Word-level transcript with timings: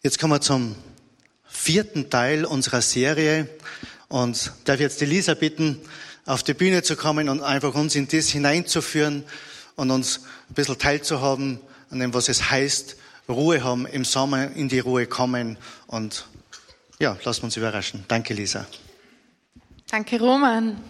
Jetzt 0.00 0.20
kommen 0.20 0.34
wir 0.34 0.40
zum 0.40 0.76
vierten 1.48 2.08
Teil 2.08 2.44
unserer 2.44 2.82
Serie 2.82 3.48
und 4.06 4.52
darf 4.62 4.78
jetzt 4.78 5.00
die 5.00 5.06
Lisa 5.06 5.34
bitten, 5.34 5.80
auf 6.24 6.44
die 6.44 6.54
Bühne 6.54 6.84
zu 6.84 6.94
kommen 6.94 7.28
und 7.28 7.42
einfach 7.42 7.74
uns 7.74 7.96
in 7.96 8.06
das 8.06 8.28
hineinzuführen 8.28 9.24
und 9.74 9.90
uns 9.90 10.20
ein 10.50 10.54
bisschen 10.54 10.78
teilzuhaben 10.78 11.58
an 11.90 11.98
dem, 11.98 12.14
was 12.14 12.28
es 12.28 12.48
heißt, 12.48 12.94
Ruhe 13.28 13.64
haben, 13.64 13.86
im 13.86 14.04
Sommer 14.04 14.52
in 14.52 14.68
die 14.68 14.78
Ruhe 14.78 15.08
kommen 15.08 15.58
und 15.88 16.28
ja, 17.00 17.18
lassen 17.24 17.42
wir 17.42 17.46
uns 17.46 17.56
überraschen. 17.56 18.04
Danke, 18.06 18.34
Lisa. 18.34 18.66
Danke, 19.90 20.20
Roman. 20.20 20.80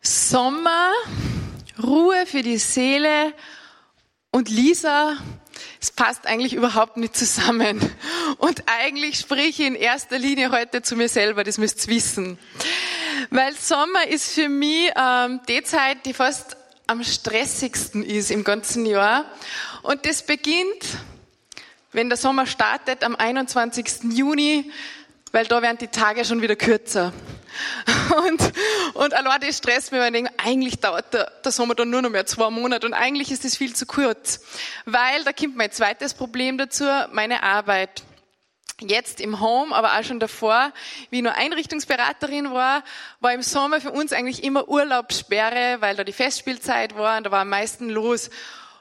Sommer, 0.00 0.90
Ruhe 1.82 2.24
für 2.24 2.42
die 2.42 2.56
Seele 2.58 3.34
und 4.30 4.48
Lisa, 4.48 5.18
es 5.84 5.90
passt 5.90 6.26
eigentlich 6.26 6.54
überhaupt 6.54 6.96
nicht 6.96 7.14
zusammen. 7.14 7.78
Und 8.38 8.62
eigentlich 8.80 9.18
spreche 9.18 9.48
ich 9.48 9.60
in 9.60 9.74
erster 9.74 10.18
Linie 10.18 10.50
heute 10.50 10.80
zu 10.80 10.96
mir 10.96 11.10
selber, 11.10 11.44
das 11.44 11.58
müsst 11.58 11.86
ihr 11.86 11.94
wissen. 11.94 12.38
Weil 13.28 13.54
Sommer 13.54 14.08
ist 14.08 14.32
für 14.32 14.48
mich 14.48 14.90
ähm, 14.96 15.40
die 15.46 15.62
Zeit, 15.62 16.06
die 16.06 16.14
fast 16.14 16.56
am 16.86 17.04
stressigsten 17.04 18.02
ist 18.02 18.30
im 18.30 18.44
ganzen 18.44 18.86
Jahr. 18.86 19.26
Und 19.82 20.06
das 20.06 20.24
beginnt, 20.24 20.86
wenn 21.92 22.08
der 22.08 22.16
Sommer 22.16 22.46
startet, 22.46 23.04
am 23.04 23.14
21. 23.14 24.04
Juni, 24.10 24.72
weil 25.32 25.44
da 25.44 25.60
werden 25.60 25.76
die 25.82 25.88
Tage 25.88 26.24
schon 26.24 26.40
wieder 26.40 26.56
kürzer. 26.56 27.12
Und, 28.28 28.52
und 28.94 29.14
allein 29.14 29.52
stresst 29.52 29.90
mich, 29.90 30.00
weil 30.00 30.08
ich 30.08 30.12
denke, 30.12 30.32
eigentlich 30.38 30.78
dauert 30.78 31.12
der, 31.12 31.32
der 31.44 31.52
Sommer 31.52 31.74
dann 31.74 31.90
nur 31.90 32.02
noch 32.02 32.10
mehr 32.10 32.26
zwei 32.26 32.50
Monate 32.50 32.86
und 32.86 32.94
eigentlich 32.94 33.30
ist 33.30 33.44
das 33.44 33.56
viel 33.56 33.74
zu 33.74 33.86
kurz. 33.86 34.40
Weil 34.84 35.24
da 35.24 35.32
kommt 35.32 35.56
mein 35.56 35.72
zweites 35.72 36.14
Problem 36.14 36.58
dazu, 36.58 36.84
meine 37.12 37.42
Arbeit 37.42 38.02
jetzt 38.80 39.20
im 39.20 39.40
Home, 39.40 39.74
aber 39.74 39.98
auch 39.98 40.04
schon 40.04 40.20
davor, 40.20 40.72
wie 41.10 41.18
ich 41.18 41.22
nur 41.22 41.34
Einrichtungsberaterin 41.34 42.52
war, 42.52 42.82
war 43.20 43.32
im 43.32 43.42
Sommer 43.42 43.80
für 43.80 43.92
uns 43.92 44.12
eigentlich 44.12 44.42
immer 44.42 44.68
Urlaubssperre, 44.68 45.80
weil 45.80 45.96
da 45.96 46.04
die 46.04 46.12
Festspielzeit 46.12 46.96
war 46.96 47.16
und 47.16 47.24
da 47.24 47.30
war 47.30 47.40
am 47.40 47.48
meisten 47.48 47.88
los. 47.88 48.30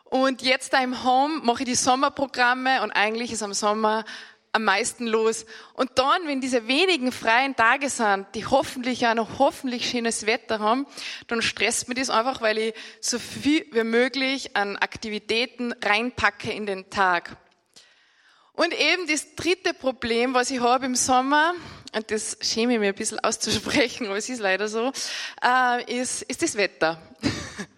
Und 0.06 0.42
jetzt 0.42 0.74
da 0.74 0.80
im 0.80 1.04
Home 1.04 1.42
mache 1.44 1.64
ich 1.64 1.70
die 1.70 1.76
Sommerprogramme 1.76 2.84
und 2.84 2.92
eigentlich 2.92 3.32
ist 3.32 3.44
am 3.44 3.54
Sommer 3.54 4.06
am 4.54 4.64
meisten 4.64 5.08
los. 5.08 5.46
Und 5.74 5.92
dann, 5.96 6.28
wenn 6.28 6.40
diese 6.40 6.68
wenigen 6.68 7.12
freien 7.12 7.56
Tage 7.56 7.90
sind, 7.90 8.28
die 8.36 8.46
hoffentlich 8.46 9.06
auch 9.08 9.16
noch 9.16 9.40
hoffentlich 9.40 9.90
schönes 9.90 10.26
Wetter 10.26 10.60
haben, 10.60 10.86
dann 11.28 11.42
stresst 11.42 11.90
mir 11.90 11.96
das 11.96 12.10
einfach, 12.10 12.42
weil 12.42 12.58
ich 12.58 12.74
so 13.02 13.20
viel 13.20 13.66
wie 13.72 13.84
möglich 13.84 14.56
an 14.56 14.78
Aktivitäten 14.78 15.74
reinpacke 15.84 16.52
in 16.52 16.66
den 16.66 16.90
Tag. 16.90 17.36
Und 18.54 18.80
eben 18.80 19.08
das 19.08 19.34
dritte 19.36 19.74
Problem, 19.74 20.36
was 20.36 20.52
ich 20.52 20.60
habe 20.60 20.86
im 20.86 20.96
Sommer, 20.96 21.56
und 21.96 22.12
das 22.12 22.38
schäme 22.42 22.74
ich 22.74 22.80
mir 22.80 22.90
ein 22.90 22.96
bisschen 22.96 23.20
auszusprechen, 23.20 24.06
aber 24.08 24.18
es 24.18 24.30
ist 24.30 24.40
leider 24.40 24.68
so, 24.68 24.92
äh, 25.44 26.00
ist, 26.00 26.22
ist 26.22 26.44
das 26.44 26.56
Wetter. 26.56 27.02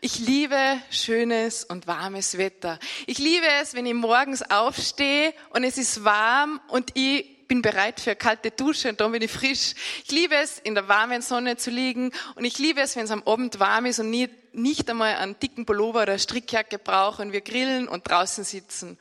Ich 0.00 0.18
liebe 0.18 0.78
schönes 0.90 1.64
und 1.64 1.86
warmes 1.86 2.36
Wetter. 2.36 2.78
Ich 3.06 3.18
liebe 3.18 3.46
es, 3.60 3.74
wenn 3.74 3.86
ich 3.86 3.94
morgens 3.94 4.42
aufstehe 4.42 5.32
und 5.50 5.64
es 5.64 5.78
ist 5.78 6.04
warm 6.04 6.60
und 6.68 6.90
ich 6.94 7.46
bin 7.48 7.62
bereit 7.62 8.00
für 8.00 8.10
eine 8.10 8.16
kalte 8.16 8.50
Dusche 8.50 8.90
und 8.90 9.00
dann 9.00 9.12
bin 9.12 9.22
ich 9.22 9.30
frisch. 9.30 9.74
Ich 10.04 10.10
liebe 10.10 10.34
es, 10.34 10.58
in 10.58 10.74
der 10.74 10.88
warmen 10.88 11.22
Sonne 11.22 11.56
zu 11.56 11.70
liegen 11.70 12.12
und 12.34 12.44
ich 12.44 12.58
liebe 12.58 12.80
es, 12.80 12.96
wenn 12.96 13.04
es 13.04 13.10
am 13.10 13.22
Abend 13.24 13.58
warm 13.60 13.86
ist 13.86 13.98
und 13.98 14.10
nicht, 14.10 14.32
nicht 14.52 14.88
einmal 14.90 15.16
einen 15.16 15.38
dicken 15.38 15.66
Pullover 15.66 16.02
oder 16.02 16.18
Strickjacke 16.18 16.78
brauche 16.78 17.22
und 17.22 17.32
wir 17.32 17.40
grillen 17.40 17.88
und 17.88 18.08
draußen 18.08 18.44
sitzen. 18.44 18.98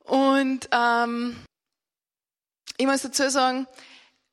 Und 0.00 0.68
ähm, 0.72 1.36
ich 2.76 2.86
muss 2.86 3.02
dazu 3.02 3.30
sagen, 3.30 3.66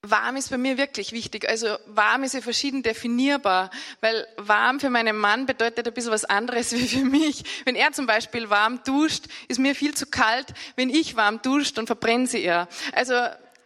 warm 0.03 0.35
ist 0.35 0.49
bei 0.49 0.57
mir 0.57 0.77
wirklich 0.77 1.13
wichtig. 1.13 1.47
Also 1.47 1.77
warm 1.87 2.23
ist 2.23 2.33
ja 2.33 2.41
verschieden 2.41 2.83
definierbar, 2.83 3.71
weil 4.01 4.27
warm 4.37 4.79
für 4.79 4.89
meinen 4.89 5.17
Mann 5.17 5.45
bedeutet 5.45 5.87
ein 5.87 5.93
bisschen 5.93 6.11
was 6.11 6.25
anderes 6.25 6.71
wie 6.77 6.87
für 6.87 7.05
mich. 7.05 7.43
Wenn 7.65 7.75
er 7.75 7.93
zum 7.93 8.05
Beispiel 8.05 8.49
warm 8.49 8.83
duscht, 8.83 9.25
ist 9.47 9.59
mir 9.59 9.75
viel 9.75 9.95
zu 9.95 10.05
kalt. 10.05 10.47
Wenn 10.75 10.89
ich 10.89 11.15
warm 11.15 11.41
duscht, 11.41 11.77
dann 11.77 11.87
verbrennen 11.87 12.27
sie 12.27 12.43
er. 12.43 12.67
Also 12.93 13.15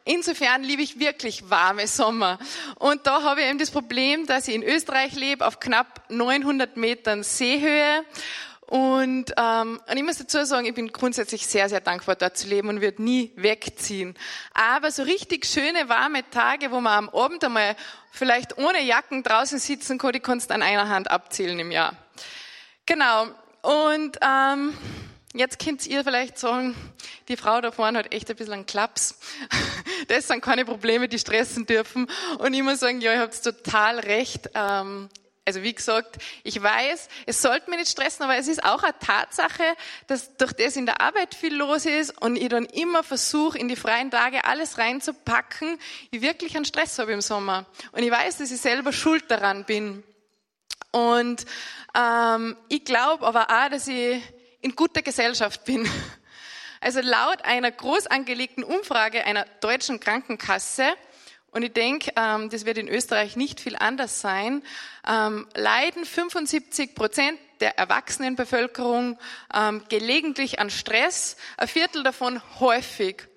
Insofern 0.09 0.63
liebe 0.63 0.81
ich 0.81 0.99
wirklich 0.99 1.49
warme 1.49 1.85
Sommer. 1.85 2.39
Und 2.75 3.05
da 3.05 3.23
habe 3.23 3.41
ich 3.41 3.47
eben 3.47 3.59
das 3.59 3.71
Problem, 3.71 4.25
dass 4.25 4.47
ich 4.47 4.55
in 4.55 4.63
Österreich 4.63 5.13
lebe, 5.15 5.45
auf 5.45 5.59
knapp 5.59 6.01
900 6.07 6.77
Metern 6.77 7.23
Seehöhe 7.23 8.05
und, 8.67 9.31
ähm, 9.37 9.79
und 9.89 9.97
ich 9.97 10.03
muss 10.03 10.17
dazu 10.17 10.43
sagen, 10.43 10.65
ich 10.65 10.73
bin 10.73 10.91
grundsätzlich 10.91 11.47
sehr, 11.47 11.69
sehr 11.69 11.79
dankbar, 11.79 12.15
dort 12.15 12.37
zu 12.37 12.47
leben 12.47 12.67
und 12.67 12.81
würde 12.81 13.01
nie 13.01 13.31
wegziehen. 13.37 14.13
Aber 14.53 14.91
so 14.91 15.03
richtig 15.03 15.45
schöne, 15.45 15.87
warme 15.87 16.29
Tage, 16.29 16.69
wo 16.71 16.81
man 16.81 17.05
am 17.05 17.09
Abend 17.09 17.43
einmal 17.45 17.77
vielleicht 18.11 18.57
ohne 18.57 18.83
Jacken 18.83 19.23
draußen 19.23 19.59
sitzen 19.59 19.97
kann, 19.97 20.11
die 20.11 20.19
kannst 20.19 20.49
du 20.49 20.53
an 20.53 20.61
einer 20.61 20.89
Hand 20.89 21.09
abzählen 21.09 21.57
im 21.59 21.71
Jahr. 21.71 21.95
Genau. 22.85 23.27
Und 23.61 24.17
ähm, 24.21 24.77
jetzt 25.33 25.63
könnt 25.63 25.87
ihr 25.87 26.03
vielleicht 26.03 26.37
sagen, 26.37 26.75
die 27.29 27.37
Frau 27.37 27.61
da 27.61 27.71
vorne 27.71 27.99
hat 27.99 28.13
echt 28.13 28.29
ein 28.29 28.35
bisschen 28.35 28.53
einen 28.53 28.65
Klaps. 28.65 29.17
Das 30.09 30.27
sind 30.27 30.41
keine 30.41 30.63
Probleme, 30.63 31.09
die 31.09 31.17
stressen 31.17 31.65
dürfen. 31.65 32.07
Und 32.37 32.53
ich 32.53 32.61
muss 32.61 32.79
sagen, 32.79 33.01
ja, 33.01 33.13
ihr 33.13 33.19
habt 33.19 33.43
total 33.43 33.99
recht. 33.99 34.49
Ähm, 34.53 35.09
also 35.47 35.63
wie 35.63 35.73
gesagt, 35.73 36.17
ich 36.43 36.61
weiß, 36.61 37.07
es 37.25 37.41
sollte 37.41 37.69
mich 37.69 37.79
nicht 37.79 37.91
stressen, 37.91 38.23
aber 38.23 38.35
es 38.35 38.49
ist 38.49 38.65
auch 38.65 38.83
eine 38.83 38.93
Tatsache, 38.99 39.63
dass 40.07 40.35
durch 40.35 40.51
das 40.51 40.75
in 40.75 40.85
der 40.85 40.99
Arbeit 40.99 41.33
viel 41.33 41.55
los 41.55 41.85
ist 41.85 42.21
und 42.21 42.35
ich 42.35 42.49
dann 42.49 42.65
immer 42.65 43.01
versuche, 43.01 43.57
in 43.57 43.69
die 43.69 43.77
freien 43.77 44.11
Tage 44.11 44.43
alles 44.43 44.77
reinzupacken, 44.77 45.79
ich 46.11 46.21
wirklich 46.21 46.57
einen 46.57 46.65
Stress 46.65 46.99
habe 46.99 47.13
im 47.13 47.21
Sommer. 47.21 47.65
Und 47.93 48.03
ich 48.03 48.11
weiß, 48.11 48.39
dass 48.39 48.51
ich 48.51 48.59
selber 48.59 48.91
schuld 48.91 49.31
daran 49.31 49.63
bin. 49.63 50.03
Und 50.91 51.45
ähm, 51.97 52.57
ich 52.67 52.83
glaube 52.83 53.25
aber 53.25 53.49
auch, 53.49 53.69
dass 53.69 53.87
ich 53.87 54.21
in 54.59 54.75
guter 54.75 55.01
Gesellschaft 55.01 55.63
bin. 55.63 55.89
Also 56.79 57.01
laut 57.01 57.43
einer 57.43 57.71
groß 57.71 58.05
angelegten 58.05 58.63
Umfrage 58.63 59.25
einer 59.25 59.45
deutschen 59.61 59.99
Krankenkasse 59.99 60.85
und 61.51 61.63
ich 61.63 61.73
denke, 61.73 62.11
ähm, 62.15 62.49
das 62.49 62.65
wird 62.65 62.77
in 62.77 62.87
Österreich 62.87 63.35
nicht 63.35 63.59
viel 63.59 63.75
anders 63.75 64.21
sein, 64.21 64.63
ähm, 65.07 65.47
leiden 65.55 66.05
75 66.05 66.93
Prozent 66.93 67.39
der 67.59 67.77
Erwachsenenbevölkerung 67.77 69.17
ähm, 69.53 69.83
gelegentlich 69.89 70.59
an 70.59 70.69
Stress, 70.69 71.37
ein 71.57 71.67
Viertel 71.67 72.03
davon 72.03 72.41
häufig. 72.59 73.27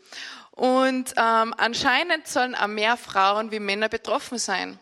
Und 0.50 1.14
ähm, 1.16 1.54
anscheinend 1.56 2.26
sollen 2.26 2.54
auch 2.54 2.66
mehr 2.66 2.96
Frauen 2.96 3.50
wie 3.50 3.60
Männer 3.60 3.88
betroffen 3.88 4.38
sein. 4.38 4.78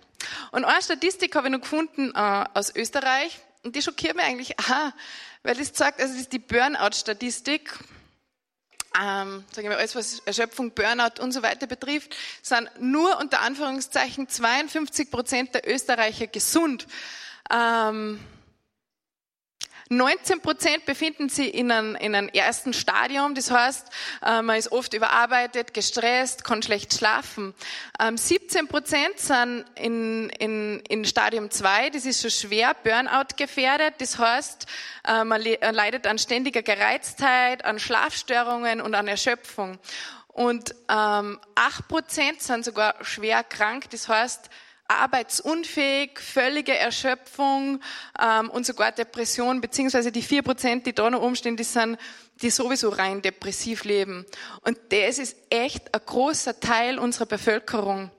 Und 0.50 0.65
eine 0.65 0.83
Statistik 0.83 1.37
habe 1.37 1.47
ich 1.47 1.53
noch 1.53 1.60
gefunden 1.60 2.12
äh, 2.15 2.45
aus 2.55 2.75
Österreich, 2.75 3.39
und 3.65 3.77
die 3.77 3.83
schockiert 3.83 4.16
mich 4.16 4.25
eigentlich, 4.25 4.59
aha, 4.59 4.93
weil 5.43 5.56
das 5.56 5.71
sagt, 5.75 6.00
also 6.00 6.12
das 6.12 6.22
ist 6.22 6.33
die 6.33 6.39
Burnout-Statistik 6.39 7.72
ähm, 8.97 9.44
sagen 9.53 9.69
wir 9.69 9.76
alles, 9.76 9.94
was 9.94 10.21
Erschöpfung, 10.21 10.71
Burnout 10.72 11.21
und 11.21 11.32
so 11.32 11.43
weiter 11.43 11.66
betrifft, 11.66 12.16
sind 12.43 12.71
nur 12.81 13.19
unter 13.19 13.41
Anführungszeichen 13.41 14.28
52 14.28 15.10
Prozent 15.10 15.54
der 15.54 15.69
Österreicher 15.69 16.26
gesund. 16.26 16.87
Ähm, 17.50 18.21
19 19.91 20.41
Prozent 20.41 20.84
befinden 20.84 21.28
sich 21.28 21.54
in 21.54 21.71
einem, 21.71 21.97
in 21.97 22.15
einem 22.15 22.28
ersten 22.28 22.72
Stadium. 22.72 23.34
Das 23.34 23.50
heißt, 23.50 23.88
äh, 24.22 24.43
man 24.43 24.56
ist 24.56 24.71
oft 24.71 24.93
überarbeitet, 24.93 25.72
gestresst, 25.72 26.44
kann 26.44 26.62
schlecht 26.62 26.94
schlafen. 26.94 27.54
17 27.98 28.60
ähm, 28.60 28.69
Prozent 28.69 29.19
sind 29.19 29.65
in, 29.77 30.28
in, 30.31 30.81
in 30.88 31.04
Stadium 31.04 31.50
2. 31.50 31.91
Das 31.91 32.04
ist 32.04 32.21
schon 32.21 32.31
schwer 32.31 32.75
Burnout 32.82 33.37
gefährdet. 33.37 33.94
Das 33.98 34.19
heißt, 34.19 34.66
äh, 35.06 35.25
man 35.25 35.43
leidet 35.43 36.06
an 36.06 36.19
ständiger 36.19 36.62
Gereiztheit, 36.62 37.65
an 37.65 37.78
Schlafstörungen 37.78 38.80
und 38.80 38.95
an 38.95 39.09
Erschöpfung. 39.09 39.78
Und 40.28 40.74
ähm, 40.89 41.41
8 41.54 41.89
Prozent 41.89 42.42
sind 42.42 42.65
sogar 42.65 42.95
schwer 43.03 43.42
krank. 43.42 43.91
Das 43.91 44.09
heißt, 44.09 44.51
arbeitsunfähig, 44.89 46.19
völlige 46.19 46.77
Erschöpfung 46.77 47.81
ähm, 48.21 48.51
und 48.51 48.67
sogar 48.67 48.91
Depression, 48.93 49.61
beziehungsweise 49.61 50.11
die 50.11 50.23
vier 50.23 50.43
Prozent, 50.43 50.87
die 50.87 50.95
da 50.95 51.11
noch 51.11 51.23
umstehen, 51.23 51.57
die 51.57 51.65
sind, 51.65 51.99
die 52.43 52.51
sowieso 52.51 52.89
rein 52.89 53.23
depressiv 53.23 53.85
leben. 53.85 54.25
Und 54.63 54.79
das 54.89 55.19
ist 55.19 55.37
echt 55.51 55.95
ein 55.95 56.01
großer 56.05 56.59
Teil 56.59 56.99
unserer 56.99 57.27
Bevölkerung. 57.27 58.11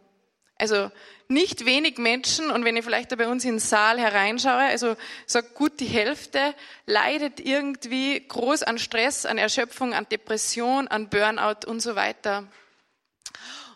Also 0.58 0.92
nicht 1.28 1.66
wenig 1.66 1.98
Menschen, 1.98 2.52
und 2.52 2.66
wenn 2.66 2.76
ich 2.76 2.84
vielleicht 2.84 3.12
da 3.12 3.16
bei 3.16 3.28
uns 3.28 3.46
in 3.46 3.54
den 3.54 3.60
Saal 3.60 4.00
hereinschaue, 4.00 4.64
also 4.64 4.96
sag 5.26 5.54
gut 5.54 5.80
die 5.80 5.86
Hälfte, 5.86 6.54
leidet 6.86 7.40
irgendwie 7.40 8.20
groß 8.28 8.64
an 8.64 8.78
Stress, 8.78 9.26
an 9.26 9.38
Erschöpfung, 9.38 9.94
an 9.94 10.08
Depression, 10.10 10.88
an 10.88 11.08
Burnout 11.10 11.68
und 11.68 11.82
so 11.82 11.96
weiter. 11.96 12.48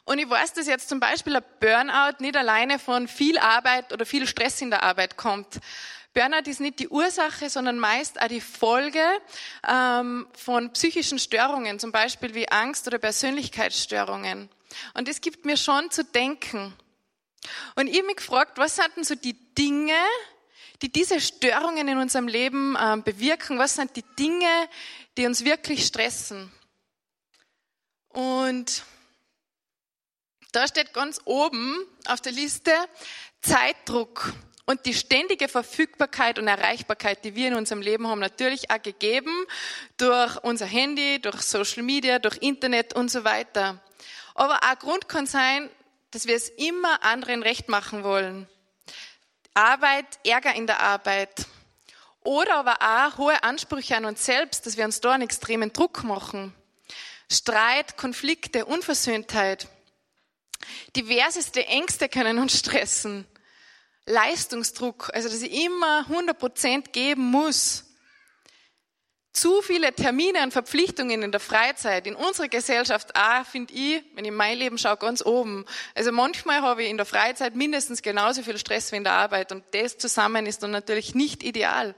Und 0.05 0.19
ich 0.19 0.29
weiß, 0.29 0.53
dass 0.53 0.67
jetzt 0.67 0.89
zum 0.89 0.99
Beispiel 0.99 1.35
ein 1.35 1.43
Burnout 1.59 2.17
nicht 2.19 2.35
alleine 2.35 2.77
von 2.77 3.07
viel 3.07 3.37
Arbeit 3.37 3.93
oder 3.93 4.05
viel 4.05 4.27
Stress 4.27 4.61
in 4.61 4.69
der 4.69 4.83
Arbeit 4.83 5.15
kommt. 5.15 5.59
Burnout 6.13 6.49
ist 6.49 6.59
nicht 6.59 6.79
die 6.79 6.89
Ursache, 6.89 7.49
sondern 7.49 7.79
meist 7.79 8.21
auch 8.21 8.27
die 8.27 8.41
Folge 8.41 9.03
ähm, 9.67 10.27
von 10.33 10.71
psychischen 10.73 11.19
Störungen, 11.19 11.79
zum 11.79 11.91
Beispiel 11.91 12.35
wie 12.35 12.49
Angst 12.49 12.85
oder 12.87 12.99
Persönlichkeitsstörungen. 12.99 14.49
Und 14.93 15.07
es 15.07 15.21
gibt 15.21 15.45
mir 15.45 15.57
schon 15.57 15.89
zu 15.89 16.03
denken. 16.03 16.73
Und 17.75 17.87
ich 17.87 17.97
habe 17.97 18.07
mich 18.07 18.17
gefragt, 18.17 18.57
was 18.57 18.75
sind 18.75 18.95
denn 18.95 19.03
so 19.03 19.15
die 19.15 19.33
Dinge, 19.55 19.97
die 20.81 20.91
diese 20.91 21.19
Störungen 21.19 21.87
in 21.87 21.97
unserem 21.97 22.27
Leben 22.27 22.75
äh, 22.75 22.97
bewirken? 22.97 23.57
Was 23.57 23.75
sind 23.75 23.95
die 23.95 24.05
Dinge, 24.19 24.69
die 25.17 25.25
uns 25.25 25.45
wirklich 25.45 25.85
stressen? 25.85 26.51
Und 28.09 28.83
da 30.53 30.67
steht 30.67 30.93
ganz 30.93 31.19
oben 31.25 31.77
auf 32.05 32.21
der 32.21 32.31
Liste 32.31 32.71
Zeitdruck 33.41 34.33
und 34.65 34.85
die 34.85 34.93
ständige 34.93 35.49
Verfügbarkeit 35.49 36.39
und 36.39 36.47
Erreichbarkeit, 36.47 37.25
die 37.25 37.35
wir 37.35 37.49
in 37.49 37.55
unserem 37.55 37.81
Leben 37.81 38.07
haben, 38.07 38.19
natürlich 38.19 38.71
auch 38.71 38.81
gegeben 38.81 39.45
durch 39.97 40.37
unser 40.43 40.65
Handy, 40.65 41.19
durch 41.19 41.41
Social 41.41 41.83
Media, 41.83 42.19
durch 42.19 42.37
Internet 42.37 42.93
und 42.93 43.11
so 43.11 43.25
weiter. 43.25 43.81
Aber 44.35 44.63
ein 44.63 44.77
Grund 44.79 45.09
kann 45.09 45.25
sein, 45.25 45.69
dass 46.11 46.27
wir 46.27 46.35
es 46.35 46.49
immer 46.49 47.03
anderen 47.03 47.43
recht 47.43 47.67
machen 47.67 48.03
wollen. 48.03 48.47
Arbeit, 49.53 50.05
Ärger 50.23 50.53
in 50.55 50.67
der 50.67 50.79
Arbeit. 50.79 51.45
Oder 52.21 52.55
aber 52.55 52.77
auch 52.79 53.17
hohe 53.17 53.43
Ansprüche 53.43 53.97
an 53.97 54.05
uns 54.05 54.25
selbst, 54.25 54.65
dass 54.65 54.77
wir 54.77 54.85
uns 54.85 55.01
da 55.01 55.11
einen 55.11 55.23
extremen 55.23 55.73
Druck 55.73 56.03
machen. 56.03 56.53
Streit, 57.29 57.97
Konflikte, 57.97 58.65
Unversöhntheit. 58.65 59.67
Diverseste 60.95 61.65
Ängste 61.67 62.09
können 62.09 62.39
uns 62.39 62.57
stressen. 62.59 63.25
Leistungsdruck, 64.05 65.09
also 65.13 65.29
dass 65.29 65.41
ich 65.41 65.65
immer 65.65 65.99
100 66.09 66.37
Prozent 66.37 66.93
geben 66.93 67.23
muss. 67.23 67.85
Zu 69.31 69.63
viele 69.63 69.93
Termine 69.93 70.43
und 70.43 70.51
Verpflichtungen 70.51 71.23
in 71.23 71.31
der 71.31 71.39
Freizeit, 71.39 72.05
in 72.05 72.13
unserer 72.13 72.49
Gesellschaft 72.49 73.15
auch, 73.15 73.45
finde 73.45 73.73
ich, 73.73 74.03
wenn 74.13 74.25
ich 74.25 74.31
mein 74.31 74.59
Leben 74.59 74.77
schaue, 74.77 74.97
ganz 74.97 75.25
oben. 75.25 75.65
Also 75.95 76.11
manchmal 76.11 76.61
habe 76.61 76.83
ich 76.83 76.89
in 76.89 76.97
der 76.97 77.07
Freizeit 77.07 77.55
mindestens 77.55 78.03
genauso 78.03 78.43
viel 78.43 78.59
Stress 78.59 78.91
wie 78.91 78.97
in 78.97 79.03
der 79.03 79.13
Arbeit 79.13 79.51
und 79.51 79.63
das 79.71 79.97
zusammen 79.97 80.45
ist 80.45 80.61
dann 80.61 80.69
natürlich 80.69 81.15
nicht 81.15 81.41
ideal. 81.41 81.95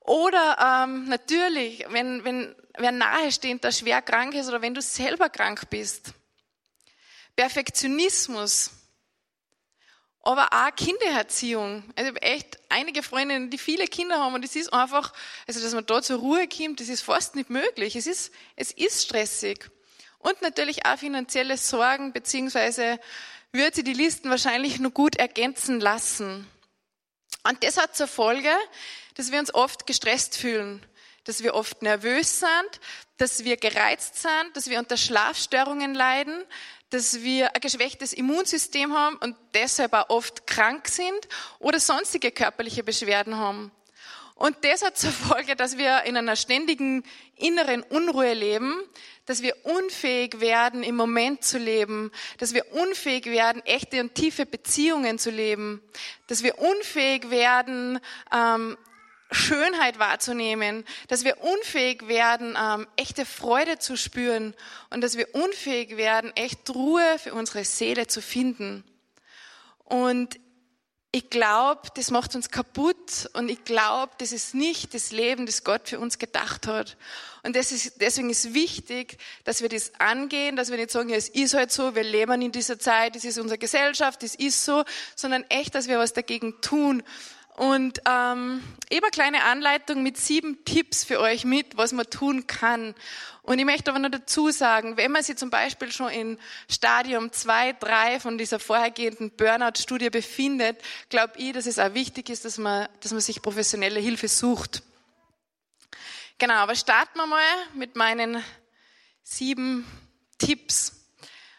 Oder 0.00 0.84
ähm, 0.84 1.08
natürlich, 1.08 1.84
wenn, 1.90 2.24
wenn 2.24 2.56
wer 2.76 2.90
nahestehend 2.90 3.62
da 3.62 3.70
schwer 3.70 4.02
krank 4.02 4.34
ist 4.34 4.48
oder 4.48 4.60
wenn 4.60 4.74
du 4.74 4.82
selber 4.82 5.28
krank 5.28 5.70
bist. 5.70 6.14
Perfektionismus, 7.40 8.70
aber 10.20 10.50
auch 10.52 10.76
Kindererziehung. 10.76 11.84
Also 11.96 12.10
ich 12.10 12.16
habe 12.16 12.20
echt 12.20 12.58
einige 12.68 13.02
Freundinnen, 13.02 13.48
die 13.48 13.56
viele 13.56 13.86
Kinder 13.86 14.18
haben 14.18 14.34
und 14.34 14.44
es 14.44 14.56
ist 14.56 14.70
einfach, 14.74 15.14
also 15.46 15.58
dass 15.58 15.72
man 15.72 15.86
da 15.86 16.02
zur 16.02 16.18
Ruhe 16.18 16.46
kommt, 16.48 16.80
das 16.80 16.90
ist 16.90 17.00
fast 17.00 17.36
nicht 17.36 17.48
möglich. 17.48 17.96
Es 17.96 18.06
ist, 18.06 18.30
es 18.56 18.72
ist 18.72 19.04
stressig. 19.04 19.70
Und 20.18 20.42
natürlich 20.42 20.84
auch 20.84 20.98
finanzielle 20.98 21.56
Sorgen, 21.56 22.12
beziehungsweise 22.12 23.00
würde 23.52 23.76
sie 23.76 23.84
die 23.84 23.94
Listen 23.94 24.28
wahrscheinlich 24.28 24.78
nur 24.78 24.90
gut 24.90 25.16
ergänzen 25.16 25.80
lassen. 25.80 26.46
Und 27.48 27.64
das 27.64 27.78
hat 27.78 27.96
zur 27.96 28.06
Folge, 28.06 28.52
dass 29.14 29.32
wir 29.32 29.38
uns 29.38 29.54
oft 29.54 29.86
gestresst 29.86 30.36
fühlen, 30.36 30.84
dass 31.24 31.42
wir 31.42 31.54
oft 31.54 31.80
nervös 31.80 32.40
sind, 32.40 32.80
dass 33.16 33.44
wir 33.44 33.56
gereizt 33.56 34.20
sind, 34.20 34.50
dass 34.54 34.68
wir 34.68 34.78
unter 34.78 34.98
Schlafstörungen 34.98 35.94
leiden, 35.94 36.44
dass 36.90 37.22
wir 37.22 37.54
ein 37.54 37.60
geschwächtes 37.60 38.12
Immunsystem 38.12 38.92
haben 38.92 39.16
und 39.16 39.36
deshalb 39.54 39.92
auch 39.92 40.10
oft 40.10 40.46
krank 40.46 40.88
sind 40.88 41.28
oder 41.58 41.80
sonstige 41.80 42.30
körperliche 42.30 42.82
Beschwerden 42.82 43.36
haben. 43.36 43.70
Und 44.40 44.56
das 44.62 44.82
hat 44.82 44.96
zur 44.96 45.10
Folge, 45.10 45.54
dass 45.54 45.76
wir 45.76 46.04
in 46.04 46.16
einer 46.16 46.34
ständigen 46.34 47.04
inneren 47.36 47.82
Unruhe 47.82 48.32
leben, 48.32 48.74
dass 49.26 49.42
wir 49.42 49.54
unfähig 49.64 50.40
werden, 50.40 50.82
im 50.82 50.96
Moment 50.96 51.44
zu 51.44 51.58
leben, 51.58 52.10
dass 52.38 52.54
wir 52.54 52.72
unfähig 52.72 53.26
werden, 53.26 53.62
echte 53.66 54.00
und 54.00 54.14
tiefe 54.14 54.46
Beziehungen 54.46 55.18
zu 55.18 55.30
leben, 55.30 55.82
dass 56.26 56.42
wir 56.42 56.58
unfähig 56.58 57.28
werden, 57.28 58.00
ähm, 58.34 58.78
Schönheit 59.30 59.98
wahrzunehmen, 59.98 60.84
dass 61.08 61.24
wir 61.24 61.38
unfähig 61.40 62.08
werden, 62.08 62.56
ähm, 62.60 62.86
echte 62.96 63.24
Freude 63.24 63.78
zu 63.78 63.96
spüren 63.96 64.54
und 64.90 65.02
dass 65.02 65.16
wir 65.16 65.34
unfähig 65.34 65.96
werden, 65.96 66.34
echt 66.36 66.68
Ruhe 66.70 67.18
für 67.18 67.34
unsere 67.34 67.64
Seele 67.64 68.06
zu 68.06 68.20
finden. 68.20 68.84
Und 69.84 70.38
ich 71.12 71.28
glaube, 71.28 71.88
das 71.94 72.12
macht 72.12 72.36
uns 72.36 72.50
kaputt 72.50 73.28
und 73.32 73.48
ich 73.48 73.64
glaube, 73.64 74.12
das 74.18 74.30
ist 74.30 74.54
nicht 74.54 74.94
das 74.94 75.10
Leben, 75.10 75.44
das 75.44 75.64
Gott 75.64 75.88
für 75.88 75.98
uns 75.98 76.18
gedacht 76.18 76.68
hat. 76.68 76.96
Und 77.42 77.56
ist, 77.56 78.00
deswegen 78.00 78.30
ist 78.30 78.54
wichtig, 78.54 79.18
dass 79.42 79.60
wir 79.60 79.68
das 79.68 79.92
angehen, 79.98 80.54
dass 80.54 80.70
wir 80.70 80.76
nicht 80.76 80.92
sagen, 80.92 81.08
ja, 81.08 81.16
es 81.16 81.28
ist 81.28 81.54
halt 81.54 81.72
so, 81.72 81.96
wir 81.96 82.04
leben 82.04 82.40
in 82.42 82.52
dieser 82.52 82.78
Zeit, 82.78 83.16
das 83.16 83.24
ist 83.24 83.38
unsere 83.38 83.58
Gesellschaft, 83.58 84.22
das 84.22 84.36
ist 84.36 84.64
so, 84.64 84.84
sondern 85.16 85.42
echt, 85.48 85.74
dass 85.74 85.88
wir 85.88 85.98
was 85.98 86.12
dagegen 86.12 86.60
tun 86.60 87.02
und 87.60 88.00
ähm, 88.08 88.62
eben 88.88 89.04
eine 89.04 89.10
kleine 89.10 89.44
Anleitung 89.44 90.02
mit 90.02 90.16
sieben 90.16 90.64
Tipps 90.64 91.04
für 91.04 91.20
euch 91.20 91.44
mit, 91.44 91.76
was 91.76 91.92
man 91.92 92.08
tun 92.08 92.46
kann. 92.46 92.94
Und 93.42 93.58
ich 93.58 93.66
möchte 93.66 93.90
aber 93.90 93.98
noch 93.98 94.10
dazu 94.10 94.50
sagen, 94.50 94.96
wenn 94.96 95.12
man 95.12 95.22
sich 95.22 95.36
zum 95.36 95.50
Beispiel 95.50 95.92
schon 95.92 96.08
in 96.08 96.38
Stadium 96.70 97.30
2, 97.30 97.74
3 97.74 98.18
von 98.18 98.38
dieser 98.38 98.60
vorhergehenden 98.60 99.30
Burnout-Studie 99.32 100.08
befindet, 100.08 100.80
glaube 101.10 101.34
ich, 101.36 101.52
dass 101.52 101.66
es 101.66 101.78
auch 101.78 101.92
wichtig 101.92 102.30
ist, 102.30 102.46
dass 102.46 102.56
man, 102.56 102.88
dass 103.00 103.12
man 103.12 103.20
sich 103.20 103.42
professionelle 103.42 104.00
Hilfe 104.00 104.28
sucht. 104.28 104.82
Genau, 106.38 106.54
aber 106.54 106.74
starten 106.74 107.18
wir 107.18 107.26
mal 107.26 107.44
mit 107.74 107.94
meinen 107.94 108.42
sieben 109.22 109.84
Tipps. 110.38 110.94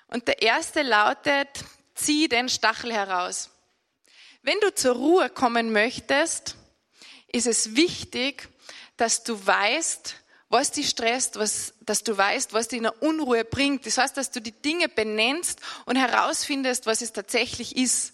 Und 0.07 0.27
der 0.27 0.42
erste 0.42 0.81
lautet, 0.81 1.63
zieh 1.94 2.27
den 2.27 2.50
Stachel 2.50 2.92
heraus. 2.92 3.51
Wenn 4.43 4.59
du 4.59 4.73
zur 4.73 4.95
Ruhe 4.95 5.29
kommen 5.29 5.71
möchtest, 5.71 6.55
ist 7.31 7.45
es 7.45 7.75
wichtig, 7.75 8.49
dass 8.97 9.23
du 9.23 9.45
weißt, 9.45 10.15
was 10.49 10.71
dich 10.71 10.89
stresst, 10.89 11.38
was, 11.38 11.75
dass 11.81 12.03
du 12.03 12.17
weißt, 12.17 12.51
was 12.51 12.67
dich 12.67 12.79
in 12.79 12.88
eine 12.88 12.95
Unruhe 12.97 13.45
bringt. 13.45 13.85
Das 13.85 13.99
heißt, 13.99 14.17
dass 14.17 14.31
du 14.31 14.41
die 14.41 14.51
Dinge 14.51 14.89
benennst 14.89 15.61
und 15.85 15.95
herausfindest, 15.95 16.88
was 16.88 17.01
es 17.01 17.13
tatsächlich 17.13 17.77
ist. 17.77 18.13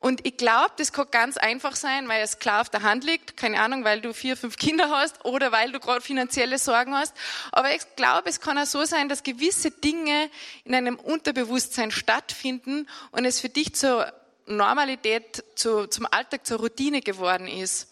Und 0.00 0.26
ich 0.26 0.36
glaube, 0.36 0.72
das 0.76 0.92
kann 0.92 1.10
ganz 1.10 1.36
einfach 1.36 1.76
sein, 1.76 2.08
weil 2.08 2.22
es 2.22 2.38
klar 2.38 2.62
auf 2.62 2.70
der 2.70 2.82
Hand 2.82 3.04
liegt. 3.04 3.36
Keine 3.36 3.60
Ahnung, 3.60 3.84
weil 3.84 4.00
du 4.00 4.14
vier, 4.14 4.36
fünf 4.36 4.56
Kinder 4.56 4.90
hast 4.90 5.24
oder 5.24 5.52
weil 5.52 5.70
du 5.72 5.80
gerade 5.80 6.00
finanzielle 6.00 6.58
Sorgen 6.58 6.94
hast. 6.94 7.14
Aber 7.52 7.74
ich 7.74 7.82
glaube, 7.96 8.30
es 8.30 8.40
kann 8.40 8.58
auch 8.58 8.66
so 8.66 8.84
sein, 8.84 9.08
dass 9.08 9.22
gewisse 9.22 9.70
Dinge 9.70 10.30
in 10.64 10.74
einem 10.74 10.96
Unterbewusstsein 10.96 11.90
stattfinden 11.90 12.88
und 13.10 13.24
es 13.24 13.40
für 13.40 13.48
dich 13.48 13.74
zur 13.74 14.12
Normalität 14.48 15.44
zu, 15.54 15.86
zum 15.86 16.06
Alltag, 16.10 16.46
zur 16.46 16.58
Routine 16.58 17.00
geworden 17.00 17.46
ist. 17.46 17.88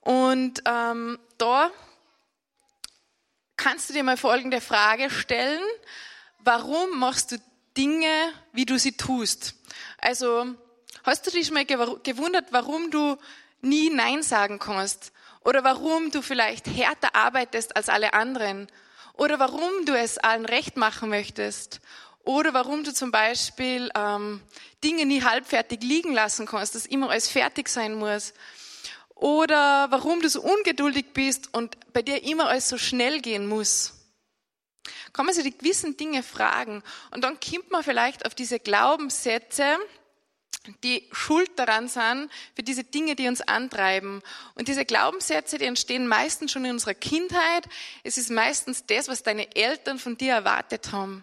Und 0.00 0.62
ähm, 0.66 1.18
da 1.38 1.70
kannst 3.56 3.88
du 3.88 3.94
dir 3.94 4.04
mal 4.04 4.16
folgende 4.16 4.60
Frage 4.60 5.10
stellen. 5.10 5.62
Warum 6.40 6.98
machst 6.98 7.32
du 7.32 7.36
Dinge, 7.76 8.32
wie 8.52 8.66
du 8.66 8.78
sie 8.78 8.96
tust? 8.96 9.54
Also, 9.98 10.46
hast 11.02 11.26
du 11.26 11.30
dich 11.30 11.50
mal 11.50 11.64
gewundert, 11.64 12.46
warum 12.50 12.90
du 12.90 13.16
nie 13.62 13.90
Nein 13.90 14.22
sagen 14.22 14.58
kannst? 14.58 15.12
Oder 15.40 15.64
warum 15.64 16.10
du 16.10 16.22
vielleicht 16.22 16.66
härter 16.66 17.14
arbeitest 17.14 17.76
als 17.76 17.88
alle 17.88 18.14
anderen? 18.14 18.68
Oder 19.14 19.38
warum 19.38 19.86
du 19.86 19.96
es 19.96 20.18
allen 20.18 20.44
recht 20.44 20.76
machen 20.76 21.08
möchtest? 21.08 21.80
Oder 22.24 22.54
warum 22.54 22.84
du 22.84 22.92
zum 22.92 23.10
Beispiel 23.10 23.90
ähm, 23.94 24.40
Dinge 24.82 25.04
nie 25.04 25.22
halbfertig 25.22 25.82
liegen 25.82 26.12
lassen 26.14 26.46
kannst, 26.46 26.74
dass 26.74 26.86
immer 26.86 27.10
alles 27.10 27.28
fertig 27.28 27.68
sein 27.68 27.94
muss. 27.94 28.32
Oder 29.14 29.90
warum 29.90 30.20
du 30.22 30.28
so 30.28 30.42
ungeduldig 30.42 31.12
bist 31.12 31.52
und 31.52 31.76
bei 31.92 32.02
dir 32.02 32.24
immer 32.24 32.48
alles 32.48 32.68
so 32.68 32.78
schnell 32.78 33.20
gehen 33.20 33.46
muss. 33.46 33.92
Kann 35.12 35.26
man 35.26 35.34
sich 35.34 35.44
die 35.44 35.56
gewissen 35.56 35.96
Dinge 35.96 36.22
fragen. 36.22 36.82
Und 37.10 37.22
dann 37.22 37.38
kommt 37.40 37.70
man 37.70 37.84
vielleicht 37.84 38.26
auf 38.26 38.34
diese 38.34 38.58
Glaubenssätze, 38.58 39.78
die 40.82 41.08
schuld 41.12 41.50
daran 41.58 41.88
sind 41.88 42.30
für 42.56 42.62
diese 42.62 42.84
Dinge, 42.84 43.16
die 43.16 43.28
uns 43.28 43.42
antreiben. 43.42 44.22
Und 44.54 44.68
diese 44.68 44.86
Glaubenssätze, 44.86 45.58
die 45.58 45.66
entstehen 45.66 46.08
meistens 46.08 46.52
schon 46.52 46.64
in 46.64 46.72
unserer 46.72 46.94
Kindheit. 46.94 47.68
Es 48.02 48.16
ist 48.16 48.30
meistens 48.30 48.86
das, 48.86 49.08
was 49.08 49.22
deine 49.22 49.54
Eltern 49.54 49.98
von 49.98 50.16
dir 50.16 50.32
erwartet 50.32 50.90
haben. 50.90 51.22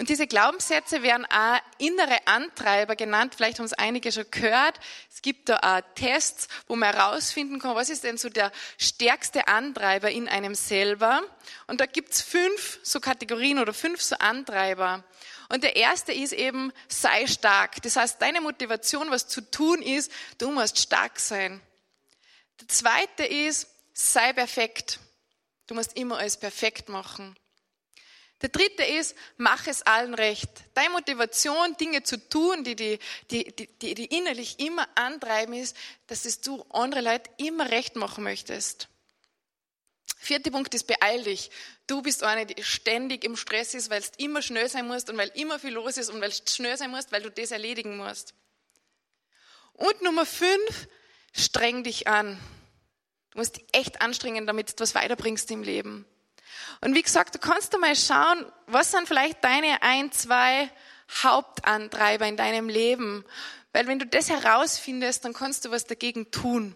Und 0.00 0.08
diese 0.08 0.26
Glaubenssätze 0.26 1.02
werden 1.02 1.26
auch 1.26 1.60
innere 1.76 2.26
Antreiber 2.26 2.96
genannt. 2.96 3.34
Vielleicht 3.36 3.58
haben 3.58 3.66
es 3.66 3.74
einige 3.74 4.10
schon 4.10 4.24
gehört. 4.30 4.80
Es 5.12 5.20
gibt 5.20 5.50
da 5.50 5.58
auch 5.58 5.82
Tests, 5.94 6.48
wo 6.66 6.74
man 6.74 6.94
herausfinden 6.94 7.58
kann, 7.58 7.76
was 7.76 7.90
ist 7.90 8.02
denn 8.02 8.16
so 8.16 8.30
der 8.30 8.50
stärkste 8.78 9.46
Antreiber 9.46 10.10
in 10.10 10.26
einem 10.26 10.54
selber. 10.54 11.20
Und 11.66 11.82
da 11.82 11.84
gibt's 11.84 12.22
fünf 12.22 12.80
so 12.82 12.98
Kategorien 12.98 13.58
oder 13.58 13.74
fünf 13.74 14.00
so 14.00 14.16
Antreiber. 14.16 15.04
Und 15.50 15.64
der 15.64 15.76
erste 15.76 16.14
ist 16.14 16.32
eben, 16.32 16.72
sei 16.88 17.26
stark. 17.26 17.82
Das 17.82 17.96
heißt, 17.96 18.22
deine 18.22 18.40
Motivation, 18.40 19.10
was 19.10 19.28
zu 19.28 19.42
tun 19.50 19.82
ist, 19.82 20.10
du 20.38 20.50
musst 20.50 20.78
stark 20.78 21.20
sein. 21.20 21.60
Der 22.58 22.68
zweite 22.68 23.26
ist, 23.26 23.68
sei 23.92 24.32
perfekt. 24.32 24.98
Du 25.66 25.74
musst 25.74 25.94
immer 25.94 26.16
alles 26.16 26.38
perfekt 26.38 26.88
machen. 26.88 27.36
Der 28.42 28.48
dritte 28.48 28.84
ist, 28.84 29.14
mach 29.36 29.66
es 29.66 29.82
allen 29.82 30.14
recht. 30.14 30.50
Deine 30.72 30.90
Motivation, 30.90 31.76
Dinge 31.76 32.02
zu 32.02 32.16
tun, 32.28 32.64
die 32.64 32.74
die, 32.74 32.98
die, 33.30 33.44
die, 33.44 33.94
die 33.94 34.16
innerlich 34.16 34.58
immer 34.60 34.88
antreiben, 34.94 35.52
ist, 35.52 35.76
dass 36.06 36.24
es 36.24 36.40
du 36.40 36.64
andere 36.70 37.02
Leute 37.02 37.30
immer 37.36 37.70
recht 37.70 37.96
machen 37.96 38.24
möchtest. 38.24 38.88
Vierter 40.16 40.50
Punkt 40.50 40.74
ist, 40.74 40.86
beeil 40.86 41.24
dich. 41.24 41.50
Du 41.86 42.02
bist 42.02 42.22
eine, 42.22 42.46
die 42.46 42.62
ständig 42.62 43.24
im 43.24 43.36
Stress 43.36 43.74
ist, 43.74 43.90
weil 43.90 44.00
du 44.00 44.08
immer 44.18 44.42
schnell 44.42 44.68
sein 44.68 44.86
musst 44.86 45.10
und 45.10 45.18
weil 45.18 45.30
immer 45.34 45.58
viel 45.58 45.72
los 45.72 45.96
ist 45.96 46.10
und 46.10 46.20
weil 46.20 46.30
du 46.30 46.36
schnell 46.46 46.76
sein 46.76 46.90
musst, 46.90 47.12
weil 47.12 47.22
du 47.22 47.30
das 47.30 47.50
erledigen 47.50 47.96
musst. 47.96 48.34
Und 49.72 50.02
Nummer 50.02 50.26
fünf, 50.26 50.88
streng 51.32 51.84
dich 51.84 52.06
an. 52.06 52.38
Du 53.30 53.38
musst 53.38 53.56
dich 53.56 53.64
echt 53.72 54.02
anstrengen, 54.02 54.46
damit 54.46 54.78
du 54.78 54.82
was 54.82 54.94
weiterbringst 54.94 55.50
im 55.50 55.62
Leben. 55.62 56.04
Und 56.80 56.94
wie 56.94 57.02
gesagt, 57.02 57.34
du 57.34 57.38
kannst 57.38 57.78
mal 57.78 57.94
schauen, 57.96 58.44
was 58.66 58.90
sind 58.90 59.06
vielleicht 59.06 59.42
deine 59.44 59.82
ein, 59.82 60.12
zwei 60.12 60.70
Hauptantreiber 61.22 62.26
in 62.26 62.36
deinem 62.36 62.68
Leben. 62.68 63.24
Weil 63.72 63.86
wenn 63.86 63.98
du 63.98 64.06
das 64.06 64.30
herausfindest, 64.30 65.24
dann 65.24 65.32
kannst 65.32 65.64
du 65.64 65.70
was 65.70 65.86
dagegen 65.86 66.30
tun. 66.30 66.74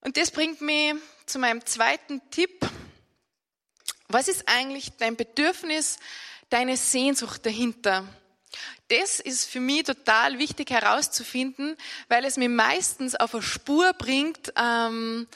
Und 0.00 0.16
das 0.16 0.30
bringt 0.30 0.60
mich 0.60 0.94
zu 1.26 1.38
meinem 1.38 1.64
zweiten 1.66 2.22
Tipp. 2.30 2.66
Was 4.08 4.28
ist 4.28 4.48
eigentlich 4.48 4.92
dein 4.96 5.16
Bedürfnis, 5.16 5.98
deine 6.48 6.76
Sehnsucht 6.76 7.44
dahinter? 7.44 8.06
Das 8.88 9.20
ist 9.20 9.44
für 9.44 9.60
mich 9.60 9.82
total 9.82 10.38
wichtig 10.38 10.70
herauszufinden, 10.70 11.76
weil 12.08 12.24
es 12.24 12.38
mir 12.38 12.48
meistens 12.48 13.14
auf 13.14 13.34
eine 13.34 13.42
Spur 13.42 13.92
bringt, 13.92 14.52
ähm, 14.56 15.28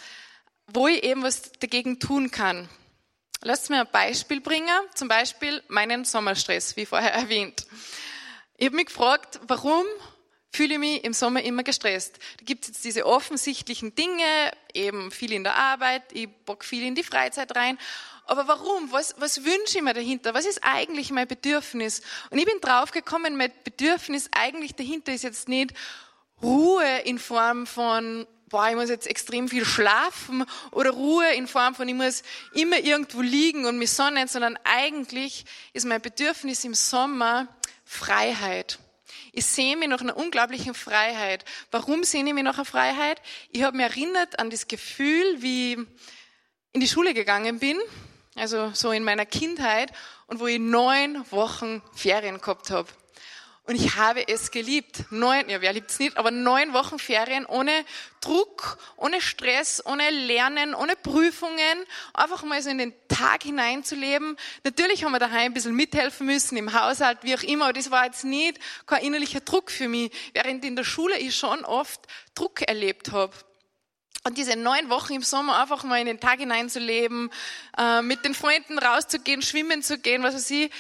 wo 0.67 0.89
ich 0.89 1.03
eben 1.03 1.23
was 1.23 1.53
dagegen 1.61 1.99
tun 1.99 2.31
kann. 2.31 2.69
Lasst 3.43 3.71
mir 3.71 3.81
ein 3.81 3.89
Beispiel 3.91 4.41
bringen, 4.41 4.69
zum 4.95 5.09
Beispiel 5.09 5.63
meinen 5.69 6.05
Sommerstress, 6.05 6.77
wie 6.77 6.87
vorher 6.87 7.13
erwähnt. 7.15 7.67
Ich 8.57 8.67
habe 8.67 8.77
mich 8.77 8.87
gefragt, 8.87 9.41
warum 9.49 9.85
fühle 10.53 10.75
ich 10.75 10.79
mich 10.79 11.05
im 11.05 11.15
Sommer 11.15 11.43
immer 11.43 11.63
gestresst. 11.63 12.19
Da 12.39 12.45
gibt 12.45 12.65
es 12.65 12.69
jetzt 12.69 12.85
diese 12.85 13.07
offensichtlichen 13.07 13.95
Dinge, 13.95 14.53
eben 14.75 15.11
viel 15.11 15.33
in 15.33 15.45
der 15.45 15.57
Arbeit, 15.57 16.03
ich 16.13 16.29
bock 16.45 16.65
viel 16.65 16.85
in 16.85 16.95
die 16.95 17.03
Freizeit 17.03 17.57
rein. 17.57 17.79
Aber 18.27 18.47
warum? 18.47 18.93
Was, 18.93 19.15
was 19.19 19.45
wünsche 19.45 19.79
ich 19.79 19.83
mir 19.83 19.95
dahinter? 19.95 20.35
Was 20.35 20.47
ist 20.47 20.61
eigentlich 20.63 21.11
mein 21.11 21.27
Bedürfnis? 21.27 22.03
Und 22.31 22.39
ich 22.39 22.45
bin 22.45 22.61
draufgekommen, 22.61 23.37
mein 23.37 23.53
Bedürfnis 23.65 24.29
eigentlich 24.33 24.75
dahinter 24.75 25.13
ist 25.13 25.25
jetzt 25.25 25.49
nicht 25.49 25.73
Ruhe 26.43 26.99
in 27.05 27.19
Form 27.19 27.67
von 27.67 28.27
boah, 28.53 28.69
ich 28.69 28.77
muss 28.77 28.91
jetzt 28.91 29.09
extrem 29.09 29.49
viel 29.49 29.65
schlafen 29.65 30.45
oder 30.71 30.91
Ruhe 30.91 31.33
in 31.35 31.49
Form 31.49 31.75
von, 31.75 31.89
ich 31.89 31.95
muss 31.95 32.23
immer 32.53 32.79
irgendwo 32.79 33.23
liegen 33.23 33.65
und 33.65 33.79
mich 33.79 33.91
sonnen, 33.91 34.29
sondern 34.29 34.59
eigentlich 34.63 35.45
ist 35.73 35.87
mein 35.87 36.03
Bedürfnis 36.03 36.63
im 36.63 36.75
Sommer 36.75 37.49
Freiheit. 37.85 38.79
Ich 39.33 39.47
sehe 39.47 39.77
mich 39.77 39.89
nach 39.89 40.03
einer 40.03 40.17
unglaublichen 40.17 40.75
Freiheit. 40.75 41.47
Warum 41.71 42.05
sehe 42.05 42.25
ich 42.25 42.35
mich 42.35 42.45
nach 42.45 42.57
einer 42.57 42.67
Freiheit? 42.67 43.23
Ich 43.51 43.63
habe 43.63 43.77
mich 43.77 43.87
erinnert 43.87 44.39
an 44.39 44.51
das 44.51 44.69
Gefühl, 44.69 45.41
wie 45.41 45.73
ich 45.73 45.79
in 46.73 46.81
die 46.81 46.89
Schule 46.89 47.15
gegangen 47.15 47.59
bin, 47.59 47.81
also 48.35 48.71
so 48.75 48.93
in 48.93 49.03
meiner 49.03 49.25
Kindheit, 49.25 49.93
und 50.27 50.41
wo 50.41 50.47
ich 50.47 50.59
neun 50.59 51.25
Wochen 51.31 51.83
Ferien 51.95 52.39
gehabt 52.39 52.71
habe. 52.71 52.89
Und 53.65 53.77
ich 53.77 53.95
habe 53.95 54.27
es 54.27 54.51
geliebt. 54.51 55.05
Neun, 55.11 55.49
ja, 55.49 55.61
wer 55.61 55.73
liebt's 55.73 56.01
nicht, 56.01 56.17
aber 56.17 56.33
neun 56.33 56.73
Wochen 56.73 56.99
Ferien 56.99 57.47
ohne 57.47 57.73
Druck, 58.21 58.79
ohne 58.97 59.21
Stress, 59.21 59.81
ohne 59.87 60.11
Lernen, 60.11 60.75
ohne 60.75 60.97
Prüfungen, 60.97 61.85
einfach 62.13 62.43
mal 62.43 62.61
so 62.61 62.71
in 62.71 62.79
den 62.79 62.93
Tag 63.07 63.45
hineinzuleben. 63.45 64.37
Natürlich 64.65 65.05
haben 65.05 65.13
wir 65.13 65.21
daheim 65.21 65.53
ein 65.53 65.55
bisschen 65.55 65.77
mithelfen 65.77 66.27
müssen, 66.27 66.57
im 66.57 66.73
Haushalt, 66.73 67.19
wie 67.23 67.37
auch 67.37 67.43
immer, 67.45 67.67
aber 67.67 67.73
das 67.73 67.93
war 67.93 68.05
jetzt 68.05 68.25
nicht 68.25 68.59
kein 68.87 69.05
innerlicher 69.05 69.41
Druck 69.41 69.71
für 69.71 69.87
mich, 69.87 70.11
während 70.33 70.65
in 70.65 70.75
der 70.75 70.85
Schule 70.85 71.17
ich 71.19 71.37
schon 71.37 71.65
oft 71.65 72.01
Druck 72.35 72.63
erlebt 72.63 73.13
habe. 73.13 73.33
Und 74.25 74.39
diese 74.39 74.57
neun 74.57 74.89
Wochen 74.89 75.15
im 75.15 75.23
Sommer 75.23 75.61
einfach 75.61 75.85
mal 75.85 76.01
in 76.01 76.07
den 76.07 76.21
Tag 76.21 76.39
hineinzuleben, 76.39 77.31
äh, 77.79 78.03
mit 78.03 78.25
den 78.25 78.35
Freunden 78.35 78.79
rauszugehen, 78.79 79.43
schwimmen 79.43 79.83
zu 79.83 79.99
gehen, 79.99 80.23
was 80.23 80.35
weiß 80.35 80.51
ich, 80.51 80.71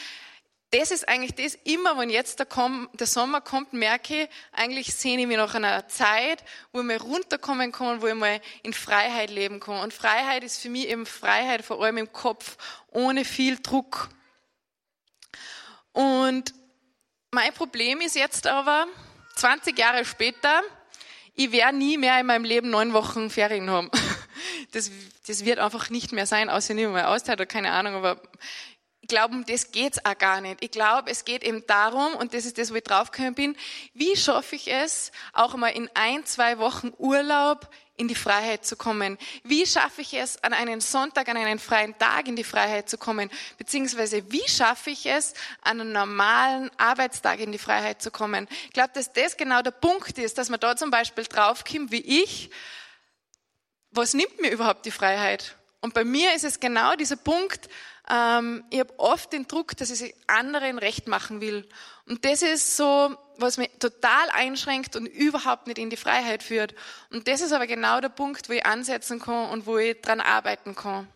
das 0.72 0.90
ist 0.90 1.06
eigentlich 1.06 1.34
das, 1.34 1.54
immer 1.64 1.98
wenn 1.98 2.08
jetzt 2.08 2.38
der, 2.38 2.48
der, 2.94 3.06
Sommer 3.06 3.42
kommt, 3.42 3.74
merke 3.74 4.22
ich, 4.22 4.28
eigentlich 4.52 4.94
sehne 4.94 5.22
ich 5.22 5.28
mich 5.28 5.36
nach 5.36 5.54
einer 5.54 5.86
Zeit, 5.86 6.42
wo 6.72 6.80
ich 6.80 6.86
mal 6.86 6.96
runterkommen 6.96 7.72
kann, 7.72 8.00
wo 8.00 8.06
ich 8.06 8.14
mal 8.14 8.40
in 8.62 8.72
Freiheit 8.72 9.30
leben 9.30 9.60
kann. 9.60 9.80
Und 9.80 9.92
Freiheit 9.92 10.42
ist 10.42 10.60
für 10.60 10.70
mich 10.70 10.88
eben 10.88 11.04
Freiheit, 11.04 11.62
vor 11.62 11.82
allem 11.82 11.98
im 11.98 12.10
Kopf, 12.10 12.56
ohne 12.90 13.26
viel 13.26 13.58
Druck. 13.60 14.08
Und 15.92 16.54
mein 17.30 17.52
Problem 17.52 18.00
ist 18.00 18.16
jetzt 18.16 18.46
aber, 18.46 18.86
20 19.36 19.78
Jahre 19.78 20.06
später, 20.06 20.62
ich 21.34 21.52
werde 21.52 21.76
nie 21.76 21.98
mehr 21.98 22.18
in 22.18 22.26
meinem 22.26 22.44
Leben 22.44 22.70
neun 22.70 22.94
Wochen 22.94 23.30
Ferien 23.30 23.70
haben. 23.70 23.90
Das, 24.72 24.90
das 25.26 25.44
wird 25.44 25.58
einfach 25.58 25.90
nicht 25.90 26.12
mehr 26.12 26.26
sein, 26.26 26.48
außer 26.48 26.70
ich 26.70 26.76
nehme 26.76 26.92
mal 26.92 27.04
Auszeit 27.04 27.36
oder 27.36 27.46
keine 27.46 27.72
Ahnung, 27.72 27.94
aber 27.94 28.22
glaube, 29.08 29.34
um 29.34 29.44
das 29.44 29.72
geht's 29.72 30.04
auch 30.04 30.16
gar 30.16 30.40
nicht. 30.40 30.58
Ich 30.60 30.70
glaube, 30.70 31.10
es 31.10 31.24
geht 31.24 31.42
eben 31.42 31.66
darum, 31.66 32.14
und 32.14 32.34
das 32.34 32.44
ist 32.44 32.58
das, 32.58 32.70
wo 32.70 32.76
ich 32.76 32.84
draufgekommen 32.84 33.34
bin, 33.34 33.56
wie 33.94 34.16
schaffe 34.16 34.56
ich 34.56 34.72
es, 34.72 35.10
auch 35.32 35.56
mal 35.56 35.68
in 35.68 35.90
ein, 35.94 36.24
zwei 36.24 36.58
Wochen 36.58 36.92
Urlaub 36.98 37.68
in 37.96 38.08
die 38.08 38.14
Freiheit 38.14 38.64
zu 38.64 38.76
kommen? 38.76 39.18
Wie 39.44 39.66
schaffe 39.66 40.00
ich 40.00 40.14
es, 40.14 40.42
an 40.42 40.52
einen 40.52 40.80
Sonntag, 40.80 41.28
an 41.28 41.36
einen 41.36 41.58
freien 41.58 41.96
Tag 41.98 42.26
in 42.26 42.36
die 42.36 42.44
Freiheit 42.44 42.88
zu 42.88 42.96
kommen? 42.96 43.30
Beziehungsweise, 43.58 44.30
wie 44.30 44.48
schaffe 44.48 44.90
ich 44.90 45.06
es, 45.06 45.34
an 45.62 45.80
einen 45.80 45.92
normalen 45.92 46.70
Arbeitstag 46.78 47.40
in 47.40 47.52
die 47.52 47.58
Freiheit 47.58 48.00
zu 48.00 48.10
kommen? 48.10 48.48
Ich 48.66 48.72
glaube, 48.72 48.90
dass 48.94 49.12
das 49.12 49.36
genau 49.36 49.62
der 49.62 49.72
Punkt 49.72 50.18
ist, 50.18 50.38
dass 50.38 50.48
man 50.48 50.60
da 50.60 50.76
zum 50.76 50.90
Beispiel 50.90 51.24
draufkommt, 51.24 51.90
wie 51.90 52.22
ich, 52.22 52.50
was 53.90 54.14
nimmt 54.14 54.40
mir 54.40 54.50
überhaupt 54.50 54.86
die 54.86 54.90
Freiheit? 54.90 55.56
Und 55.80 55.94
bei 55.94 56.04
mir 56.04 56.34
ist 56.34 56.44
es 56.44 56.60
genau 56.60 56.94
dieser 56.94 57.16
Punkt, 57.16 57.68
ähm, 58.12 58.62
ich 58.68 58.78
habe 58.78 58.98
oft 58.98 59.32
den 59.32 59.48
Druck, 59.48 59.74
dass 59.78 59.90
ich 59.90 60.02
es 60.02 60.14
anderen 60.26 60.78
recht 60.78 61.08
machen 61.08 61.40
will. 61.40 61.66
Und 62.06 62.26
das 62.26 62.42
ist 62.42 62.76
so, 62.76 63.16
was 63.38 63.56
mich 63.56 63.70
total 63.78 64.28
einschränkt 64.30 64.96
und 64.96 65.06
überhaupt 65.06 65.66
nicht 65.66 65.78
in 65.78 65.88
die 65.88 65.96
Freiheit 65.96 66.42
führt. 66.42 66.74
Und 67.10 67.26
das 67.26 67.40
ist 67.40 67.52
aber 67.52 67.66
genau 67.66 68.00
der 68.02 68.10
Punkt, 68.10 68.50
wo 68.50 68.52
ich 68.52 68.66
ansetzen 68.66 69.18
kann 69.18 69.48
und 69.50 69.64
wo 69.64 69.78
ich 69.78 69.98
dran 70.02 70.20
arbeiten 70.20 70.74
kann. 70.74 71.08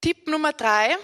Tipp 0.00 0.26
Nummer 0.26 0.54
drei. 0.54 0.96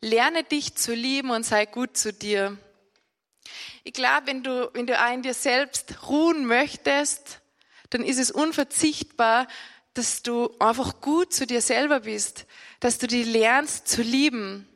Lerne 0.00 0.42
dich 0.44 0.74
zu 0.74 0.94
lieben 0.94 1.30
und 1.30 1.44
sei 1.44 1.66
gut 1.66 1.98
zu 1.98 2.14
dir. 2.14 2.56
Ich 3.84 3.92
glaube, 3.92 4.26
wenn 4.26 4.42
du, 4.42 4.70
wenn 4.72 4.86
du 4.86 4.98
auch 4.98 5.12
in 5.12 5.22
dir 5.22 5.34
selbst 5.34 6.08
ruhen 6.08 6.46
möchtest, 6.46 7.40
dann 7.90 8.02
ist 8.02 8.18
es 8.18 8.30
unverzichtbar, 8.30 9.48
dass 9.94 10.22
du 10.22 10.50
einfach 10.58 11.00
gut 11.00 11.32
zu 11.32 11.46
dir 11.46 11.60
selber 11.60 12.00
bist, 12.00 12.46
dass 12.80 12.98
du 12.98 13.06
die 13.06 13.22
lernst 13.22 13.88
zu 13.88 14.02
lieben. 14.02 14.68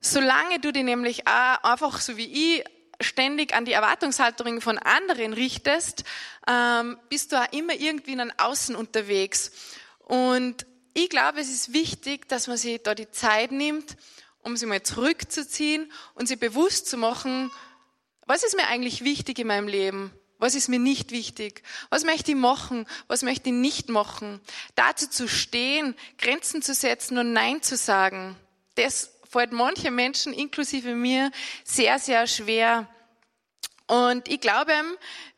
Solange 0.00 0.58
du 0.58 0.72
die 0.72 0.82
nämlich 0.82 1.26
auch 1.26 1.62
einfach 1.62 2.00
so 2.00 2.16
wie 2.16 2.58
ich 2.58 2.64
ständig 3.00 3.54
an 3.54 3.64
die 3.64 3.72
Erwartungshaltung 3.72 4.60
von 4.60 4.78
anderen 4.78 5.32
richtest, 5.32 6.04
ähm, 6.48 6.98
bist 7.08 7.32
du 7.32 7.40
auch 7.40 7.52
immer 7.52 7.74
irgendwie 7.74 8.12
in 8.12 8.20
einem 8.20 8.32
Außen 8.36 8.74
unterwegs. 8.74 9.52
Und 10.00 10.66
ich 10.92 11.08
glaube, 11.08 11.40
es 11.40 11.50
ist 11.50 11.72
wichtig, 11.72 12.28
dass 12.28 12.48
man 12.48 12.56
sich 12.56 12.82
da 12.82 12.94
die 12.94 13.10
Zeit 13.10 13.52
nimmt, 13.52 13.96
um 14.42 14.56
sich 14.56 14.68
mal 14.68 14.82
zurückzuziehen 14.82 15.90
und 16.14 16.26
sich 16.26 16.38
bewusst 16.38 16.88
zu 16.88 16.96
machen, 16.96 17.50
was 18.26 18.42
ist 18.42 18.56
mir 18.56 18.66
eigentlich 18.66 19.02
wichtig 19.04 19.38
in 19.38 19.46
meinem 19.46 19.68
Leben? 19.68 20.12
Was 20.40 20.54
ist 20.54 20.68
mir 20.68 20.78
nicht 20.78 21.12
wichtig? 21.12 21.62
Was 21.90 22.02
möchte 22.04 22.32
ich 22.32 22.36
machen? 22.36 22.86
Was 23.06 23.22
möchte 23.22 23.50
ich 23.50 23.54
nicht 23.54 23.90
machen? 23.90 24.40
Dazu 24.74 25.08
zu 25.08 25.28
stehen, 25.28 25.94
Grenzen 26.18 26.62
zu 26.62 26.74
setzen 26.74 27.18
und 27.18 27.32
Nein 27.32 27.62
zu 27.62 27.76
sagen, 27.76 28.36
das 28.74 29.12
fällt 29.30 29.52
manchen 29.52 29.94
Menschen, 29.94 30.32
inklusive 30.32 30.94
mir, 30.94 31.30
sehr, 31.62 31.98
sehr 31.98 32.26
schwer. 32.26 32.88
Und 33.86 34.28
ich 34.28 34.40
glaube, 34.40 34.72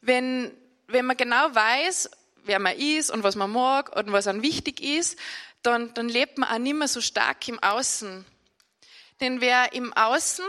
wenn, 0.01 0.53
wenn 0.87 1.05
man 1.05 1.17
genau 1.17 1.55
weiß, 1.55 2.09
wer 2.45 2.61
man 2.61 2.77
ist 2.77 3.11
und 3.11 3.25
was 3.25 3.35
man 3.35 3.51
mag 3.51 3.95
und 3.97 4.13
was 4.13 4.29
einem 4.29 4.43
wichtig 4.43 4.81
ist, 4.81 5.19
dann, 5.63 5.93
dann 5.95 6.09
lebt 6.09 6.39
man 6.39 6.49
auch 6.49 6.59
nicht 6.59 6.77
mehr 6.77 6.89
so 6.89 7.01
stark 7.01 7.47
im 7.49 7.61
Außen. 7.61 8.25
Denn 9.21 9.41
wer 9.41 9.73
im 9.73 9.93
Außen 9.93 10.45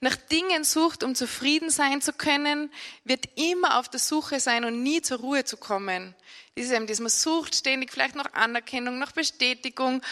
nach 0.00 0.16
Dingen 0.16 0.62
sucht, 0.62 1.02
um 1.02 1.14
zufrieden 1.14 1.70
sein 1.70 2.00
zu 2.00 2.12
können, 2.12 2.70
wird 3.04 3.26
immer 3.36 3.78
auf 3.78 3.88
der 3.88 3.98
Suche 3.98 4.38
sein 4.38 4.64
und 4.64 4.82
nie 4.82 5.02
zur 5.02 5.18
Ruhe 5.18 5.44
zu 5.44 5.56
kommen. 5.56 6.14
Ist 6.54 6.70
eben 6.70 6.86
das, 6.86 7.00
man 7.00 7.08
sucht 7.08 7.56
ständig 7.56 7.92
vielleicht 7.92 8.14
nach 8.14 8.32
Anerkennung, 8.32 8.98
nach 8.98 9.12
Bestätigung, 9.12 10.02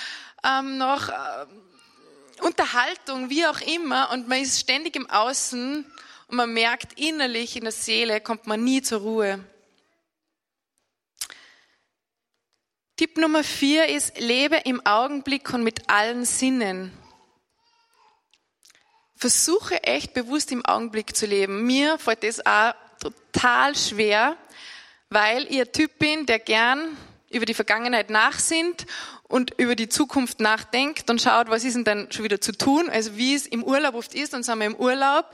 ähm, 0.45 0.79
nach 0.79 1.09
äh, 1.09 1.47
Unterhaltung, 2.43 3.31
wie 3.31 3.47
auch 3.47 3.61
immer, 3.61 4.11
und 4.11 4.29
man 4.29 4.43
ist 4.43 4.61
ständig 4.61 4.97
im 4.97 5.09
Außen 5.09 5.87
und 6.29 6.37
man 6.37 6.53
merkt 6.53 6.99
innerlich 6.99 7.57
in 7.57 7.63
der 7.63 7.73
Seele, 7.73 8.21
kommt 8.21 8.47
man 8.47 8.63
nie 8.63 8.83
zur 8.83 9.01
Ruhe. 9.01 9.45
Tipp 12.97 13.19
Nummer 13.19 13.45
vier 13.45 13.89
ist, 13.89 14.19
lebe 14.19 14.57
im 14.65 14.85
Augenblick 14.85 15.53
und 15.53 15.63
mit 15.63 15.89
allen 15.89 16.25
Sinnen. 16.25 16.93
Versuche 19.17 19.83
echt 19.83 20.15
bewusst 20.15 20.53
im 20.53 20.65
Augenblick 20.65 21.17
zu 21.17 21.27
leben. 21.27 21.65
Mir 21.67 21.99
fällt 21.99 22.23
das 22.23 22.45
auch 22.45 22.75
total 23.01 23.75
schwer, 23.75 24.37
weil 25.09 25.47
ich 25.51 25.61
ein 25.61 25.73
Typ 25.73 25.99
bin, 25.99 26.27
der 26.27 26.39
gern 26.39 26.97
über 27.31 27.47
die 27.47 27.55
Vergangenheit 27.55 28.11
nachsinnt 28.11 28.87
und 29.25 29.59
über 29.59 29.75
die 29.75 29.89
Zukunft 29.89 30.41
nachdenkt 30.41 31.11
und 31.11 31.21
schaut, 31.21 31.49
was 31.49 31.65
ist 31.65 31.75
denn 31.75 31.85
dann 31.85 32.13
schon 32.13 32.25
wieder 32.25 32.41
zu 32.41 32.53
tun. 32.53 32.89
Also 32.91 33.17
wie 33.17 33.35
es 33.35 33.47
im 33.47 33.65
Urlaub 33.65 33.95
oft 33.95 34.15
ist, 34.15 34.33
dann 34.33 34.43
sind 34.43 34.59
wir 34.59 34.67
im 34.67 34.77
Urlaub 34.77 35.27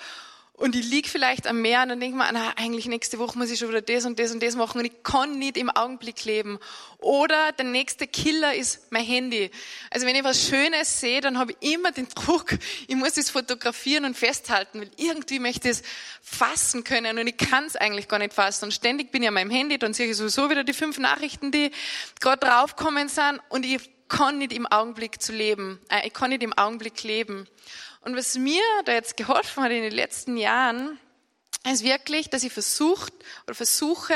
und 0.63 0.77
ich 0.77 0.89
lieg 0.89 1.09
vielleicht 1.09 1.49
am 1.49 1.61
Meer 1.61 1.83
und 1.83 1.89
dann 1.89 1.99
denke 1.99 2.17
ich 2.17 2.23
mir, 2.23 2.31
na, 2.33 2.53
eigentlich 2.55 2.87
nächste 2.87 3.19
Woche 3.19 3.37
muss 3.37 3.51
ich 3.51 3.59
schon 3.59 3.71
wieder 3.71 3.83
das 3.83 4.05
und 4.05 4.21
das 4.21 4.31
und 4.31 4.41
das 4.41 4.55
machen 4.55 4.79
und 4.79 4.85
ich 4.85 5.03
kann 5.03 5.37
nicht 5.37 5.57
im 5.57 5.69
Augenblick 5.69 6.25
leben. 6.25 6.61
Oder 6.99 7.51
der 7.51 7.65
nächste 7.65 8.07
Killer 8.07 8.55
ist 8.55 8.93
mein 8.93 9.05
Handy. 9.05 9.51
Also 9.91 10.07
wenn 10.07 10.15
ich 10.15 10.23
was 10.23 10.47
Schönes 10.47 11.01
sehe, 11.01 11.21
dann 11.21 11.37
habe 11.37 11.57
ich 11.59 11.73
immer 11.73 11.91
den 11.91 12.07
Druck, 12.11 12.57
ich 12.87 12.95
muss 12.95 13.15
das 13.15 13.29
fotografieren 13.29 14.05
und 14.05 14.17
festhalten, 14.17 14.83
weil 14.83 14.91
irgendwie 14.99 15.41
möchte 15.41 15.69
ich 15.69 15.79
es 15.79 15.83
fassen 16.23 16.85
können 16.85 17.19
und 17.19 17.27
ich 17.27 17.37
kann 17.37 17.65
es 17.65 17.75
eigentlich 17.75 18.07
gar 18.07 18.21
nicht 18.21 18.33
fassen. 18.33 18.67
Und 18.67 18.73
ständig 18.73 19.11
bin 19.11 19.23
ich 19.23 19.29
an 19.29 19.35
meinem 19.35 19.51
Handy, 19.51 19.79
dann 19.79 19.95
sehe 19.95 20.09
ich 20.09 20.17
sowieso 20.17 20.49
wieder 20.49 20.63
die 20.63 20.75
fünf 20.75 20.97
Nachrichten, 20.97 21.51
die 21.51 21.73
gerade 22.21 22.47
draufkommen 22.47 23.09
sind 23.09 23.41
und 23.49 23.67
ich 23.67 23.91
kann 24.09 24.39
nicht 24.39 24.53
im 24.53 24.67
Augenblick 24.67 25.21
zu 25.21 25.33
leben. 25.33 25.81
Äh, 25.89 26.07
ich 26.07 26.13
kann 26.13 26.31
nicht 26.31 26.45
im 26.45 26.53
Augenblick 26.53 27.03
leben. 27.03 27.49
Und 28.03 28.17
was 28.17 28.37
mir 28.37 28.63
da 28.85 28.93
jetzt 28.93 29.17
geholfen 29.17 29.63
hat 29.63 29.71
in 29.71 29.83
den 29.83 29.93
letzten 29.93 30.37
Jahren, 30.37 30.99
ist 31.71 31.85
wirklich, 31.85 32.29
dass 32.29 32.43
ich 32.43 32.53
versucht 32.53 33.13
oder 33.45 33.55
versuche, 33.55 34.15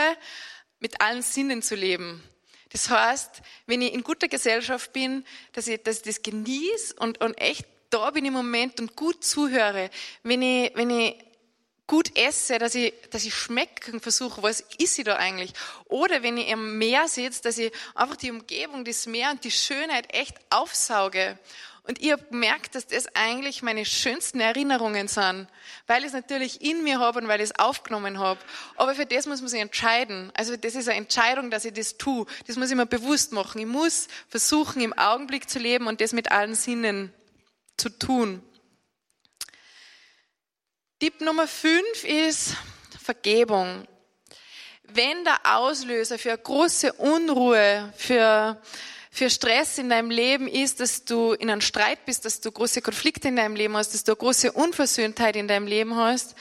mit 0.81 1.01
allen 1.01 1.23
Sinnen 1.23 1.63
zu 1.63 1.75
leben. 1.75 2.23
Das 2.71 2.91
heißt, 2.91 3.43
wenn 3.67 3.81
ich 3.81 3.95
in 3.95 4.03
guter 4.03 4.29
Gesellschaft 4.29 4.93
bin, 4.93 5.25
dass 5.53 5.69
ich, 5.69 5.83
dass 5.83 5.99
ich 5.99 6.03
das 6.03 6.23
genieße 6.23 6.95
und, 6.99 7.21
und 7.21 7.35
echt 7.39 7.65
da 7.91 8.11
bin 8.11 8.25
im 8.25 8.33
Moment 8.33 8.81
und 8.81 8.97
gut 8.97 9.25
zuhöre. 9.25 9.91
Wenn 10.23 10.43
ich, 10.43 10.73
wenn 10.75 10.91
ich 10.91 11.17
gut 11.87 12.19
esse, 12.19 12.59
dass 12.59 12.75
ich, 12.75 12.93
dass 13.11 13.25
ich 13.25 13.35
schmecken 13.35 14.01
versuche, 14.01 14.43
was 14.43 14.65
ist 14.79 14.97
sie 14.97 15.05
da 15.05 15.17
eigentlich? 15.17 15.53
Oder 15.85 16.23
wenn 16.23 16.37
ich 16.37 16.53
am 16.53 16.79
Meer 16.79 17.07
sitze, 17.07 17.43
dass 17.43 17.59
ich 17.59 17.73
einfach 17.95 18.17
die 18.17 18.33
Umgebung, 18.33 18.85
das 18.85 19.07
Meer 19.07 19.31
und 19.31 19.45
die 19.45 19.53
Schönheit 19.53 20.13
echt 20.13 20.37
aufsauge 20.51 21.39
und 21.87 22.03
ich 22.03 22.11
habe 22.11 22.25
gemerkt, 22.25 22.75
dass 22.75 22.87
das 22.87 23.07
eigentlich 23.15 23.63
meine 23.63 23.85
schönsten 23.85 24.41
Erinnerungen 24.41 25.07
sind, 25.07 25.47
weil 25.87 26.01
ich 26.01 26.09
es 26.09 26.13
natürlich 26.13 26.61
in 26.61 26.83
mir 26.83 26.99
habe 26.99 27.21
und 27.21 27.29
weil 27.29 27.41
ich 27.41 27.51
es 27.51 27.59
aufgenommen 27.59 28.19
habe. 28.19 28.41
Aber 28.75 28.95
für 28.95 29.07
das 29.07 29.27
muss 29.27 29.41
man 29.41 29.49
sich 29.49 29.61
entscheiden. 29.61 30.33
Also 30.35 30.57
das 30.57 30.75
ist 30.75 30.89
eine 30.89 30.99
Entscheidung, 30.99 31.51
dass 31.51 31.65
ich 31.65 31.75
das 31.75 31.97
tue. 31.97 32.27
Das 32.49 32.57
muss 32.57 32.71
ich 32.71 32.77
mir 32.77 32.87
bewusst 32.87 33.33
machen. 33.33 33.61
Ich 33.61 33.67
muss 33.67 34.09
versuchen, 34.29 34.83
im 34.83 34.93
Augenblick 34.99 35.49
zu 35.49 35.61
leben 35.61 35.87
und 35.87 36.01
das 36.01 36.13
mit 36.13 36.33
allen 36.33 36.57
Sinnen 36.57 37.13
zu 37.77 37.89
tun. 37.89 38.43
Tipp 40.99 41.21
Nummer 41.21 41.47
fünf 41.47 42.05
ist 42.05 42.57
Vergebung. 43.01 43.87
Wenn 44.83 45.25
der 45.25 45.39
Auslöser 45.57 46.19
für 46.19 46.37
große 46.37 46.93
Unruhe, 46.95 47.93
für 47.97 48.61
für 49.17 49.31
Stress 49.31 49.79
in 49.79 49.89
deinem 49.89 50.11
Leben 50.11 50.47
ist, 50.47 50.79
dass 50.79 51.07
du 51.07 51.33
in 51.33 51.49
einem 51.49 51.63
Streit 51.63 52.05
bist, 52.05 52.27
dass 52.27 52.43
du 52.43 52.53
große 52.53 52.83
Konflikte 52.83 53.29
in 53.29 53.37
deinem 53.37 53.57
Leben 53.57 53.75
hast, 53.75 53.95
dass 53.95 54.05
du 54.05 54.13
eine 54.13 54.19
große 54.19 54.53
Unversöhntheit 54.53 55.37
in 55.37 55.49
deinem 55.49 55.67
Leben 55.67 55.97
hast, 55.97 56.35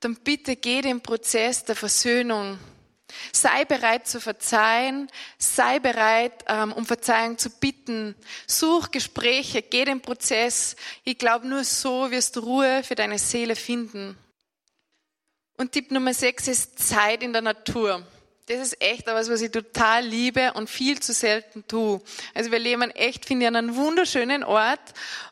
dann 0.00 0.16
bitte 0.16 0.54
geh 0.54 0.82
den 0.82 1.00
Prozess 1.00 1.64
der 1.64 1.76
Versöhnung. 1.76 2.58
Sei 3.32 3.64
bereit 3.64 4.06
zu 4.06 4.20
verzeihen, 4.20 5.10
sei 5.38 5.78
bereit, 5.78 6.44
ähm, 6.46 6.74
um 6.74 6.84
Verzeihung 6.84 7.38
zu 7.38 7.48
bitten. 7.48 8.14
Such 8.46 8.90
Gespräche, 8.90 9.62
geh 9.62 9.86
den 9.86 10.02
Prozess. 10.02 10.76
Ich 11.04 11.16
glaube, 11.16 11.48
nur 11.48 11.64
so 11.64 12.10
wirst 12.10 12.36
du 12.36 12.40
Ruhe 12.40 12.82
für 12.84 12.96
deine 12.96 13.18
Seele 13.18 13.56
finden. 13.56 14.18
Und 15.56 15.72
Tipp 15.72 15.90
Nummer 15.90 16.12
sechs 16.12 16.48
ist 16.48 16.86
Zeit 16.86 17.22
in 17.22 17.32
der 17.32 17.40
Natur. 17.40 18.06
Das 18.46 18.58
ist 18.58 18.82
echt 18.82 19.08
etwas, 19.08 19.30
was 19.30 19.40
ich 19.40 19.50
total 19.50 20.04
liebe 20.04 20.52
und 20.52 20.68
viel 20.68 21.00
zu 21.00 21.14
selten 21.14 21.66
tue. 21.66 22.02
Also 22.34 22.50
wir 22.50 22.58
leben 22.58 22.90
echt, 22.90 23.24
finde 23.24 23.44
ich, 23.44 23.48
an 23.48 23.56
einem 23.56 23.74
wunderschönen 23.74 24.44
Ort. 24.44 24.80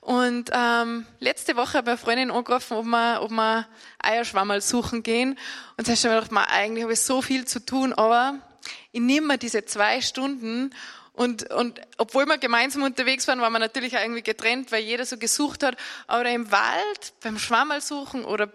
Und 0.01 0.48
ähm, 0.51 1.05
letzte 1.20 1.55
Woche 1.57 1.77
habe 1.77 1.90
ich 1.90 1.92
eine 1.92 1.98
Freundin 1.98 2.31
angerufen, 2.31 2.75
ob 2.75 2.87
wir, 2.87 3.20
ob 3.20 3.31
wir 3.31 3.68
Eierschwammerl 3.98 4.62
suchen 4.62 5.03
gehen. 5.03 5.38
Und 5.77 5.87
da 5.87 5.92
habe 5.92 5.94
ich 5.94 6.05
mir 6.05 6.20
gedacht, 6.22 6.48
eigentlich 6.51 6.85
habe 6.85 6.94
ich 6.94 7.01
so 7.01 7.20
viel 7.20 7.44
zu 7.44 7.61
tun, 7.61 7.92
aber 7.92 8.38
ich 8.92 9.01
nehme 9.03 9.27
mir 9.27 9.38
diese 9.38 9.66
zwei 9.66 10.01
Stunden 10.01 10.75
und, 11.12 11.51
und 11.53 11.83
obwohl 11.98 12.25
wir 12.25 12.38
gemeinsam 12.38 12.83
unterwegs 12.83 13.29
waren, 13.29 13.42
waren 13.42 13.53
wir 13.53 13.59
natürlich 13.59 13.94
auch 13.94 14.01
irgendwie 14.01 14.22
getrennt, 14.22 14.72
weil 14.72 14.83
jeder 14.83 15.05
so 15.05 15.18
gesucht 15.18 15.62
hat. 15.62 15.77
Aber 16.07 16.27
im 16.31 16.51
Wald, 16.51 17.12
beim 17.22 17.38
Schwammerl 17.38 17.83
suchen 17.83 18.25
oder 18.25 18.51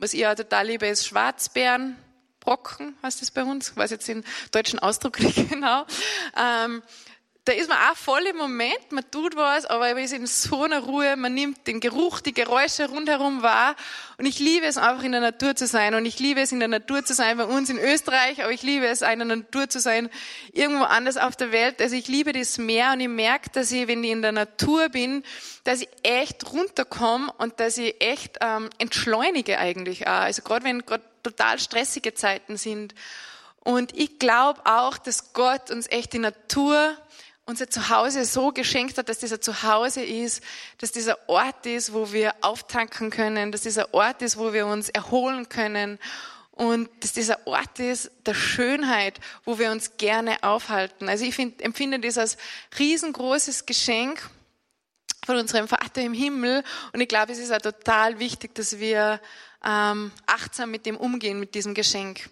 was 0.00 0.14
ich 0.14 0.26
auch 0.26 0.34
total 0.34 0.66
liebe, 0.66 0.88
ist 0.88 1.06
Schwarzbären 1.06 1.96
Brocken, 2.40 2.96
heißt 3.02 3.20
das 3.20 3.30
bei 3.30 3.44
uns, 3.44 3.70
ich 3.70 3.76
weiß 3.76 3.90
jetzt 3.90 4.08
den 4.08 4.24
deutschen 4.50 4.78
Ausdruck 4.78 5.20
nicht 5.20 5.48
genau. 5.50 5.84
Ähm, 6.36 6.82
da 7.46 7.52
ist 7.54 7.68
man 7.68 7.78
auch 7.90 7.96
voll 7.96 8.22
im 8.26 8.36
Moment, 8.36 8.92
man 8.92 9.10
tut 9.10 9.34
was, 9.34 9.64
aber 9.64 9.94
man 9.94 10.04
ist 10.04 10.12
in 10.12 10.26
so 10.26 10.64
einer 10.64 10.80
Ruhe, 10.80 11.16
man 11.16 11.32
nimmt 11.32 11.66
den 11.66 11.80
Geruch, 11.80 12.20
die 12.20 12.34
Geräusche 12.34 12.88
rundherum 12.88 13.42
wahr. 13.42 13.76
Und 14.18 14.26
ich 14.26 14.38
liebe 14.38 14.66
es 14.66 14.76
einfach 14.76 15.02
in 15.02 15.12
der 15.12 15.22
Natur 15.22 15.56
zu 15.56 15.66
sein. 15.66 15.94
Und 15.94 16.04
ich 16.04 16.18
liebe 16.18 16.40
es 16.40 16.52
in 16.52 16.60
der 16.60 16.68
Natur 16.68 17.04
zu 17.04 17.14
sein 17.14 17.38
bei 17.38 17.46
uns 17.46 17.70
in 17.70 17.78
Österreich, 17.78 18.42
aber 18.42 18.52
ich 18.52 18.62
liebe 18.62 18.86
es 18.86 19.00
in 19.00 19.18
der 19.18 19.36
Natur 19.36 19.68
zu 19.68 19.80
sein 19.80 20.10
irgendwo 20.52 20.84
anders 20.84 21.16
auf 21.16 21.34
der 21.34 21.50
Welt. 21.50 21.80
Also 21.80 21.96
ich 21.96 22.08
liebe 22.08 22.32
das 22.32 22.58
Meer 22.58 22.92
und 22.92 23.00
ich 23.00 23.08
merke, 23.08 23.48
dass 23.50 23.72
ich, 23.72 23.88
wenn 23.88 24.04
ich 24.04 24.10
in 24.10 24.22
der 24.22 24.32
Natur 24.32 24.90
bin, 24.90 25.24
dass 25.64 25.80
ich 25.80 25.88
echt 26.02 26.52
runterkomme 26.52 27.32
und 27.38 27.58
dass 27.58 27.78
ich 27.78 28.00
echt 28.00 28.36
ähm, 28.42 28.68
entschleunige 28.78 29.58
eigentlich 29.58 30.06
auch. 30.06 30.20
Also 30.20 30.42
gerade 30.42 30.64
wenn 30.64 30.84
gerade 30.84 31.02
total 31.22 31.58
stressige 31.58 32.14
Zeiten 32.14 32.56
sind. 32.56 32.94
Und 33.60 33.96
ich 33.96 34.18
glaube 34.18 34.60
auch, 34.64 34.98
dass 34.98 35.32
Gott 35.32 35.70
uns 35.70 35.86
echt 35.88 36.12
die 36.12 36.18
Natur 36.18 36.96
unser 37.50 37.68
Zuhause 37.68 38.24
so 38.24 38.52
geschenkt 38.52 38.96
hat, 38.96 39.08
dass 39.08 39.18
dieser 39.18 39.40
Zuhause 39.40 40.02
ist, 40.02 40.42
dass 40.78 40.92
dieser 40.92 41.28
Ort 41.28 41.66
ist, 41.66 41.92
wo 41.92 42.12
wir 42.12 42.34
auftanken 42.42 43.10
können, 43.10 43.52
dass 43.52 43.62
dieser 43.62 43.92
Ort 43.92 44.22
ist, 44.22 44.36
wo 44.36 44.52
wir 44.52 44.66
uns 44.66 44.88
erholen 44.88 45.48
können 45.48 45.98
und 46.52 46.88
dass 47.00 47.12
dieser 47.12 47.46
Ort 47.46 47.78
ist 47.80 48.10
der 48.24 48.34
Schönheit, 48.34 49.18
wo 49.44 49.58
wir 49.58 49.70
uns 49.72 49.96
gerne 49.96 50.42
aufhalten. 50.42 51.08
Also 51.08 51.24
ich 51.24 51.34
find, 51.34 51.60
empfinde 51.60 51.98
das 51.98 52.18
als 52.18 52.36
riesengroßes 52.78 53.66
Geschenk 53.66 54.22
von 55.26 55.36
unserem 55.36 55.68
Vater 55.68 56.02
im 56.02 56.14
Himmel 56.14 56.62
und 56.92 57.00
ich 57.00 57.08
glaube, 57.08 57.32
es 57.32 57.38
ist 57.38 57.52
auch 57.52 57.60
total 57.60 58.18
wichtig, 58.20 58.54
dass 58.54 58.78
wir 58.78 59.20
ähm, 59.64 60.12
achtsam 60.26 60.70
mit 60.70 60.86
dem 60.86 60.96
umgehen, 60.96 61.40
mit 61.40 61.54
diesem 61.54 61.74
Geschenk. 61.74 62.30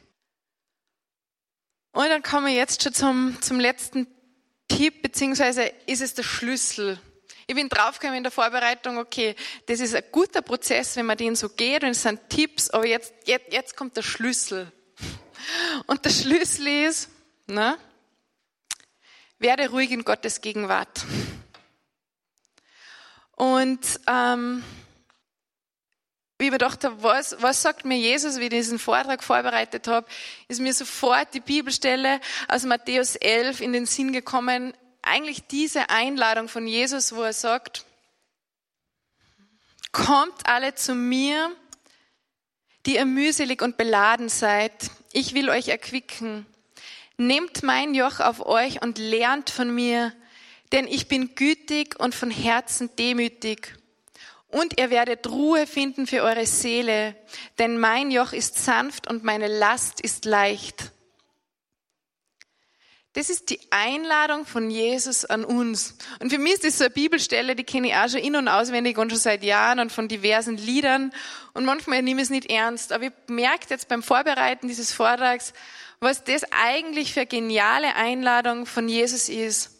Und 1.92 2.08
dann 2.08 2.22
kommen 2.22 2.46
wir 2.46 2.54
jetzt 2.54 2.82
schon 2.82 2.94
zum, 2.94 3.42
zum 3.42 3.60
letzten 3.60 4.06
Tipp, 4.68 5.02
beziehungsweise 5.02 5.72
ist 5.86 6.02
es 6.02 6.14
der 6.14 6.22
Schlüssel. 6.22 7.00
Ich 7.46 7.54
bin 7.54 7.68
draufgekommen 7.68 8.18
in 8.18 8.22
der 8.22 8.32
Vorbereitung, 8.32 8.98
okay, 8.98 9.34
das 9.66 9.80
ist 9.80 9.94
ein 9.94 10.04
guter 10.12 10.42
Prozess, 10.42 10.96
wenn 10.96 11.06
man 11.06 11.16
den 11.16 11.34
so 11.34 11.48
geht 11.48 11.82
und 11.82 11.90
es 11.90 12.02
sind 12.02 12.28
Tipps, 12.28 12.68
aber 12.70 12.86
jetzt, 12.86 13.14
jetzt, 13.24 13.52
jetzt 13.52 13.76
kommt 13.76 13.96
der 13.96 14.02
Schlüssel. 14.02 14.70
Und 15.86 16.04
der 16.04 16.10
Schlüssel 16.10 16.66
ist, 16.86 17.08
ne, 17.46 17.78
werde 19.38 19.70
ruhig 19.70 19.90
in 19.90 20.04
Gottes 20.04 20.40
Gegenwart. 20.42 21.06
Und 23.32 24.00
ähm, 24.06 24.62
ich 26.38 26.44
mir 26.44 26.52
gedacht 26.52 26.84
habe, 26.84 27.02
was, 27.02 27.36
was 27.40 27.62
sagt 27.62 27.84
mir 27.84 27.98
Jesus, 27.98 28.38
wie 28.38 28.44
ich 28.44 28.50
diesen 28.50 28.78
Vortrag 28.78 29.24
vorbereitet 29.24 29.88
habe, 29.88 30.06
ist 30.46 30.60
mir 30.60 30.72
sofort 30.72 31.34
die 31.34 31.40
Bibelstelle 31.40 32.20
aus 32.46 32.62
Matthäus 32.64 33.16
11 33.16 33.60
in 33.60 33.72
den 33.72 33.86
Sinn 33.86 34.12
gekommen. 34.12 34.72
Eigentlich 35.02 35.48
diese 35.48 35.90
Einladung 35.90 36.48
von 36.48 36.68
Jesus, 36.68 37.12
wo 37.12 37.22
er 37.22 37.32
sagt, 37.32 37.84
kommt 39.90 40.46
alle 40.46 40.76
zu 40.76 40.94
mir, 40.94 41.50
die 42.86 42.94
ihr 42.94 43.04
mühselig 43.04 43.60
und 43.60 43.76
beladen 43.76 44.28
seid. 44.28 44.92
Ich 45.12 45.34
will 45.34 45.50
euch 45.50 45.66
erquicken. 45.66 46.46
Nehmt 47.16 47.64
mein 47.64 47.94
Joch 47.94 48.20
auf 48.20 48.46
euch 48.46 48.80
und 48.80 48.98
lernt 48.98 49.50
von 49.50 49.74
mir, 49.74 50.12
denn 50.70 50.86
ich 50.86 51.08
bin 51.08 51.34
gütig 51.34 51.98
und 51.98 52.14
von 52.14 52.30
Herzen 52.30 52.94
demütig 52.94 53.77
und 54.48 54.80
ihr 54.80 54.90
werdet 54.90 55.28
Ruhe 55.28 55.66
finden 55.66 56.06
für 56.06 56.22
eure 56.22 56.46
Seele, 56.46 57.14
denn 57.58 57.78
mein 57.78 58.10
Joch 58.10 58.32
ist 58.32 58.64
sanft 58.64 59.08
und 59.08 59.24
meine 59.24 59.46
Last 59.46 60.00
ist 60.00 60.24
leicht. 60.24 60.92
Das 63.14 63.30
ist 63.30 63.50
die 63.50 63.58
Einladung 63.70 64.46
von 64.46 64.70
Jesus 64.70 65.24
an 65.24 65.44
uns. 65.44 65.96
Und 66.20 66.30
für 66.30 66.38
mich 66.38 66.54
ist 66.54 66.64
das 66.64 66.78
so 66.78 66.84
eine 66.84 66.94
Bibelstelle, 66.94 67.56
die 67.56 67.64
kenne 67.64 67.88
ich 67.88 67.94
auch 67.94 68.08
schon 68.08 68.20
in- 68.20 68.36
und 68.36 68.48
auswendig 68.48 68.96
und 68.96 69.10
schon 69.10 69.18
seit 69.18 69.42
Jahren 69.42 69.80
und 69.80 69.90
von 69.90 70.08
diversen 70.08 70.56
Liedern. 70.56 71.12
Und 71.52 71.64
manchmal 71.64 72.02
nehme 72.02 72.20
ich 72.20 72.26
es 72.26 72.30
nicht 72.30 72.50
ernst. 72.50 72.92
Aber 72.92 73.04
ich 73.04 73.12
merke 73.26 73.66
jetzt 73.70 73.88
beim 73.88 74.02
Vorbereiten 74.02 74.68
dieses 74.68 74.92
Vortrags, 74.92 75.52
was 76.00 76.22
das 76.22 76.42
eigentlich 76.52 77.12
für 77.12 77.20
eine 77.20 77.26
geniale 77.26 77.96
Einladung 77.96 78.66
von 78.66 78.88
Jesus 78.88 79.28
ist. 79.28 79.72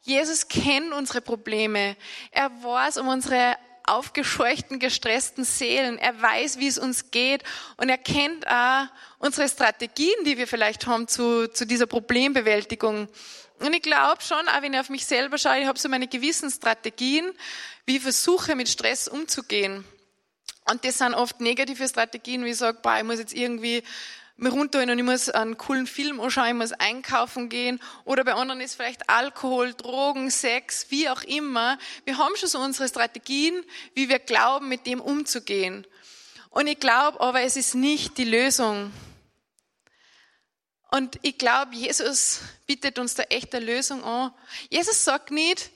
Jesus 0.00 0.48
kennt 0.48 0.92
unsere 0.92 1.20
Probleme. 1.20 1.94
Er 2.32 2.50
weiß 2.64 2.96
um 2.96 3.06
unsere 3.06 3.56
aufgescheuchten, 3.86 4.78
gestressten 4.78 5.44
Seelen. 5.44 5.98
Er 5.98 6.20
weiß, 6.20 6.58
wie 6.58 6.66
es 6.66 6.78
uns 6.78 7.10
geht 7.10 7.42
und 7.76 7.88
er 7.88 7.98
kennt 7.98 8.46
auch 8.46 8.86
unsere 9.18 9.48
Strategien, 9.48 10.14
die 10.24 10.38
wir 10.38 10.46
vielleicht 10.46 10.86
haben 10.86 11.08
zu, 11.08 11.48
zu 11.48 11.66
dieser 11.66 11.86
Problembewältigung. 11.86 13.08
Und 13.60 13.74
ich 13.74 13.82
glaube 13.82 14.20
schon, 14.22 14.48
auch 14.48 14.62
wenn 14.62 14.74
ich 14.74 14.80
auf 14.80 14.90
mich 14.90 15.06
selber 15.06 15.38
schaue, 15.38 15.60
ich 15.60 15.66
habe 15.66 15.78
so 15.78 15.88
meine 15.88 16.08
gewissen 16.08 16.50
Strategien, 16.50 17.30
wie 17.86 17.96
ich 17.96 18.02
versuche, 18.02 18.56
mit 18.56 18.68
Stress 18.68 19.06
umzugehen. 19.06 19.84
Und 20.70 20.84
das 20.84 20.98
sind 20.98 21.14
oft 21.14 21.40
negative 21.40 21.88
Strategien, 21.88 22.44
wie 22.44 22.50
ich 22.50 22.56
sage, 22.56 22.78
ich 22.98 23.04
muss 23.04 23.18
jetzt 23.18 23.34
irgendwie 23.34 23.82
mir 24.36 24.50
runterholen 24.50 24.90
und 24.90 24.98
ich 24.98 25.04
muss 25.04 25.28
einen 25.28 25.56
coolen 25.56 25.86
Film 25.86 26.20
anschauen, 26.20 26.48
ich 26.48 26.54
muss 26.54 26.72
einkaufen 26.72 27.48
gehen 27.48 27.80
oder 28.04 28.24
bei 28.24 28.34
anderen 28.34 28.60
ist 28.60 28.74
vielleicht 28.74 29.08
Alkohol, 29.08 29.74
Drogen, 29.74 30.30
Sex, 30.30 30.86
wie 30.88 31.08
auch 31.08 31.22
immer. 31.22 31.78
Wir 32.04 32.18
haben 32.18 32.34
schon 32.36 32.48
so 32.48 32.58
unsere 32.58 32.88
Strategien, 32.88 33.62
wie 33.94 34.08
wir 34.08 34.18
glauben, 34.18 34.68
mit 34.68 34.86
dem 34.86 35.00
umzugehen. 35.00 35.86
Und 36.50 36.66
ich 36.66 36.80
glaube 36.80 37.20
aber, 37.20 37.42
es 37.42 37.56
ist 37.56 37.74
nicht 37.74 38.18
die 38.18 38.24
Lösung. 38.24 38.92
Und 40.90 41.18
ich 41.22 41.38
glaube, 41.38 41.74
Jesus 41.74 42.40
bietet 42.66 42.98
uns 42.98 43.14
da 43.14 43.22
echt 43.24 43.54
eine 43.54 43.64
Lösung 43.64 44.04
an. 44.04 44.32
Jesus 44.68 45.04
sagt 45.04 45.30
nicht, 45.30 45.70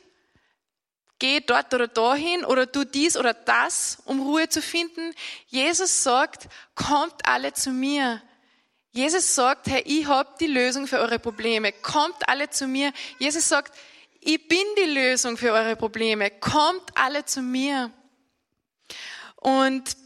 geh 1.19 1.41
dort 1.41 1.73
oder 1.73 1.89
dahin 1.89 2.45
oder 2.45 2.71
tu 2.71 2.85
dies 2.85 3.17
oder 3.17 3.33
das, 3.33 3.99
um 4.05 4.21
Ruhe 4.21 4.51
zu 4.51 4.61
finden. 4.61 5.15
Jesus 5.47 6.03
sagt, 6.03 6.49
kommt 6.75 7.27
alle 7.27 7.55
zu 7.55 7.71
mir. 7.71 8.21
Jesus 8.97 9.35
sagt, 9.35 9.67
hey, 9.67 9.83
ich 9.85 10.07
habe 10.07 10.31
die 10.41 10.47
Lösung 10.47 10.87
für 10.87 10.99
eure 10.99 11.19
Probleme. 11.19 11.71
Kommt 11.71 12.27
alle 12.29 12.49
zu 12.49 12.67
mir. 12.67 12.95
Jesus 13.19 13.47
sagt, 13.47 13.77
ich 14.21 14.49
bin 14.49 14.65
die 14.79 14.91
Lösung 14.91 15.37
für 15.37 15.53
eure 15.53 15.77
Probleme. 15.77 16.31
Kommt 16.31 16.97
alle 16.97 17.27
zu 17.27 17.43
mir. 17.43 17.91
Und 19.37 19.97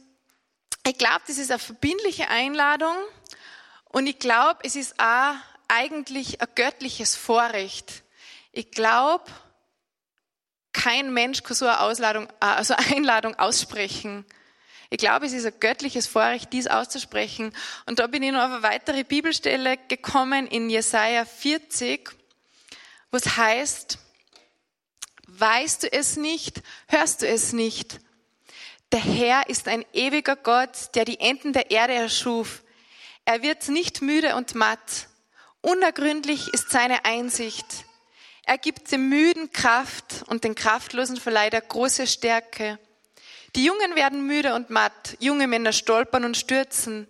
ich 0.85 0.99
glaube, 0.99 1.23
das 1.29 1.39
ist 1.39 1.53
eine 1.53 1.61
verbindliche 1.61 2.29
Einladung. 2.29 2.97
Und 3.85 4.09
ich 4.09 4.19
glaube, 4.19 4.59
es 4.65 4.75
ist 4.75 4.99
auch 4.99 5.37
eigentlich 5.69 6.41
ein 6.41 6.49
göttliches 6.57 7.15
Vorrecht. 7.15 8.03
Ich 8.51 8.73
glaube, 8.73 9.25
kein 10.73 11.13
Mensch 11.13 11.45
kann 11.45 11.55
so 11.55 11.67
eine, 11.67 11.81
Ausladung, 11.81 12.27
also 12.41 12.75
Einladung 12.91 13.39
aussprechen. 13.39 14.27
Ich 14.93 14.99
glaube, 14.99 15.27
es 15.27 15.33
ist 15.33 15.47
ein 15.47 15.61
göttliches 15.61 16.09
Vorrecht, 16.09 16.53
dies 16.53 16.67
auszusprechen. 16.67 17.53
Und 17.87 18.01
da 18.01 18.09
bin 18.09 18.25
ich 18.25 18.33
noch 18.33 18.43
auf 18.43 18.51
eine 18.51 18.63
weitere 18.65 19.05
Bibelstelle 19.05 19.79
gekommen 19.87 20.49
in 20.49 20.69
Jesaja 20.69 21.25
40, 21.25 22.11
wo 23.13 23.17
es 23.17 23.37
heißt, 23.37 23.99
weißt 25.29 25.85
du 25.85 25.93
es 25.93 26.17
nicht, 26.17 26.63
hörst 26.89 27.23
du 27.23 27.29
es 27.29 27.53
nicht? 27.53 28.01
Der 28.91 29.01
Herr 29.01 29.49
ist 29.49 29.69
ein 29.69 29.85
ewiger 29.93 30.35
Gott, 30.35 30.95
der 30.97 31.05
die 31.05 31.21
Enden 31.21 31.53
der 31.53 31.71
Erde 31.71 31.95
erschuf. 31.95 32.65
Er 33.25 33.43
wird 33.43 33.69
nicht 33.69 34.03
müde 34.03 34.35
und 34.35 34.57
matt. 34.57 35.09
Unergründlich 35.61 36.53
ist 36.53 36.71
seine 36.71 37.05
Einsicht. 37.05 37.85
Er 38.45 38.59
gibt 38.59 38.91
dem 38.91 39.09
Müden 39.09 39.53
Kraft 39.53 40.25
und 40.27 40.43
den 40.43 40.57
Kraftlosen 40.57 41.17
verleiht 41.17 41.55
er 41.55 41.61
große 41.61 42.09
Stärke. 42.09 42.81
Die 43.57 43.65
Jungen 43.65 43.97
werden 43.97 44.27
müde 44.27 44.55
und 44.55 44.71
matt, 44.71 45.17
junge 45.19 45.47
Männer 45.47 45.73
stolpern 45.73 46.25
und 46.25 46.37
stürzen. 46.37 47.09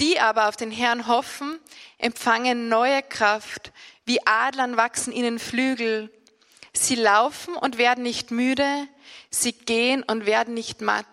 Die 0.00 0.20
aber 0.20 0.48
auf 0.48 0.56
den 0.56 0.70
Herrn 0.70 1.06
hoffen, 1.06 1.58
empfangen 1.98 2.68
neue 2.68 3.02
Kraft. 3.02 3.72
Wie 4.04 4.26
Adlern 4.26 4.76
wachsen 4.76 5.12
ihnen 5.12 5.38
Flügel. 5.38 6.10
Sie 6.74 6.94
laufen 6.94 7.54
und 7.54 7.78
werden 7.78 8.02
nicht 8.02 8.30
müde, 8.30 8.88
sie 9.30 9.52
gehen 9.52 10.02
und 10.02 10.26
werden 10.26 10.54
nicht 10.54 10.80
matt. 10.80 11.06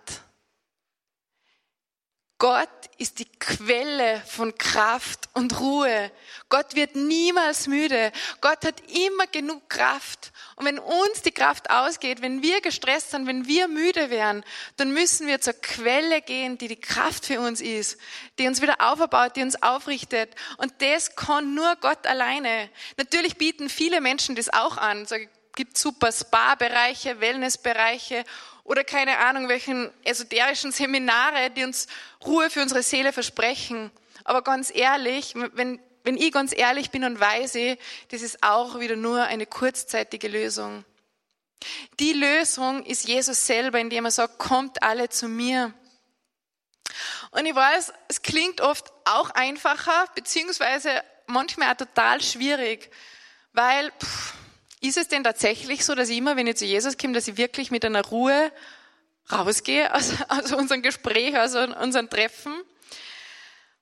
Gott 2.39 2.69
ist 2.97 3.19
die 3.19 3.27
Quelle 3.37 4.21
von 4.25 4.57
Kraft 4.57 5.27
und 5.33 5.59
Ruhe. 5.59 6.09
Gott 6.47 6.73
wird 6.73 6.95
niemals 6.95 7.67
müde. 7.67 8.13
Gott 8.39 8.63
hat 8.63 8.81
immer 8.89 9.27
genug 9.27 9.69
Kraft. 9.69 10.31
Und 10.55 10.65
wenn 10.65 10.79
uns 10.79 11.21
die 11.21 11.33
Kraft 11.33 11.69
ausgeht, 11.69 12.21
wenn 12.21 12.41
wir 12.41 12.61
gestresst 12.61 13.11
sind, 13.11 13.27
wenn 13.27 13.45
wir 13.45 13.67
müde 13.67 14.09
werden, 14.09 14.45
dann 14.77 14.93
müssen 14.93 15.27
wir 15.27 15.41
zur 15.41 15.53
Quelle 15.53 16.21
gehen, 16.21 16.57
die 16.57 16.69
die 16.69 16.79
Kraft 16.79 17.25
für 17.25 17.41
uns 17.41 17.59
ist, 17.59 17.97
die 18.39 18.47
uns 18.47 18.61
wieder 18.61 18.77
aufbaut, 18.79 19.35
die 19.35 19.41
uns 19.41 19.61
aufrichtet. 19.61 20.33
Und 20.57 20.73
das 20.79 21.17
kann 21.17 21.53
nur 21.53 21.75
Gott 21.81 22.07
alleine. 22.07 22.69
Natürlich 22.95 23.35
bieten 23.35 23.67
viele 23.67 23.99
Menschen 23.99 24.35
das 24.35 24.47
auch 24.47 24.77
an. 24.77 25.05
Gibt 25.59 25.77
super 25.77 26.09
Spa-Bereiche, 26.09 27.19
Wellness-Bereiche 27.19 28.23
oder 28.63 28.85
keine 28.85 29.17
Ahnung, 29.17 29.49
welchen 29.49 29.91
esoterischen 30.05 30.71
Seminare, 30.71 31.49
die 31.49 31.65
uns 31.65 31.87
Ruhe 32.25 32.49
für 32.49 32.61
unsere 32.61 32.81
Seele 32.81 33.11
versprechen. 33.11 33.91
Aber 34.23 34.41
ganz 34.41 34.71
ehrlich, 34.73 35.33
wenn, 35.35 35.81
wenn 36.05 36.15
ich 36.15 36.31
ganz 36.31 36.57
ehrlich 36.57 36.91
bin 36.91 37.03
und 37.03 37.19
weiß, 37.19 37.57
das 38.07 38.21
ist 38.21 38.41
auch 38.41 38.79
wieder 38.79 38.95
nur 38.95 39.23
eine 39.23 39.45
kurzzeitige 39.45 40.29
Lösung. 40.29 40.85
Die 41.99 42.13
Lösung 42.13 42.85
ist 42.85 43.05
Jesus 43.05 43.45
selber, 43.45 43.81
indem 43.81 44.05
er 44.05 44.11
sagt, 44.11 44.39
kommt 44.39 44.81
alle 44.81 45.09
zu 45.09 45.27
mir. 45.27 45.73
Und 47.31 47.45
ich 47.45 47.53
weiß, 47.53 47.91
es 48.07 48.21
klingt 48.21 48.61
oft 48.61 48.93
auch 49.03 49.31
einfacher, 49.31 50.05
beziehungsweise 50.15 51.03
manchmal 51.27 51.73
auch 51.73 51.77
total 51.77 52.21
schwierig, 52.21 52.89
weil 53.51 53.91
pff, 54.01 54.38
ist 54.81 54.97
es 54.97 55.07
denn 55.07 55.23
tatsächlich 55.23 55.85
so, 55.85 55.95
dass 55.95 56.09
ich 56.09 56.17
immer, 56.17 56.35
wenn 56.35 56.47
ich 56.47 56.57
zu 56.57 56.65
Jesus 56.65 56.97
komme, 56.97 57.13
dass 57.13 57.27
ich 57.27 57.37
wirklich 57.37 57.71
mit 57.71 57.83
einer 57.83 58.05
Ruhe 58.05 58.51
rausgehe 59.31 59.93
aus, 59.93 60.13
aus 60.29 60.51
unserem 60.53 60.81
Gespräch, 60.81 61.37
aus 61.37 61.55
unserem 61.55 62.09
Treffen? 62.09 62.53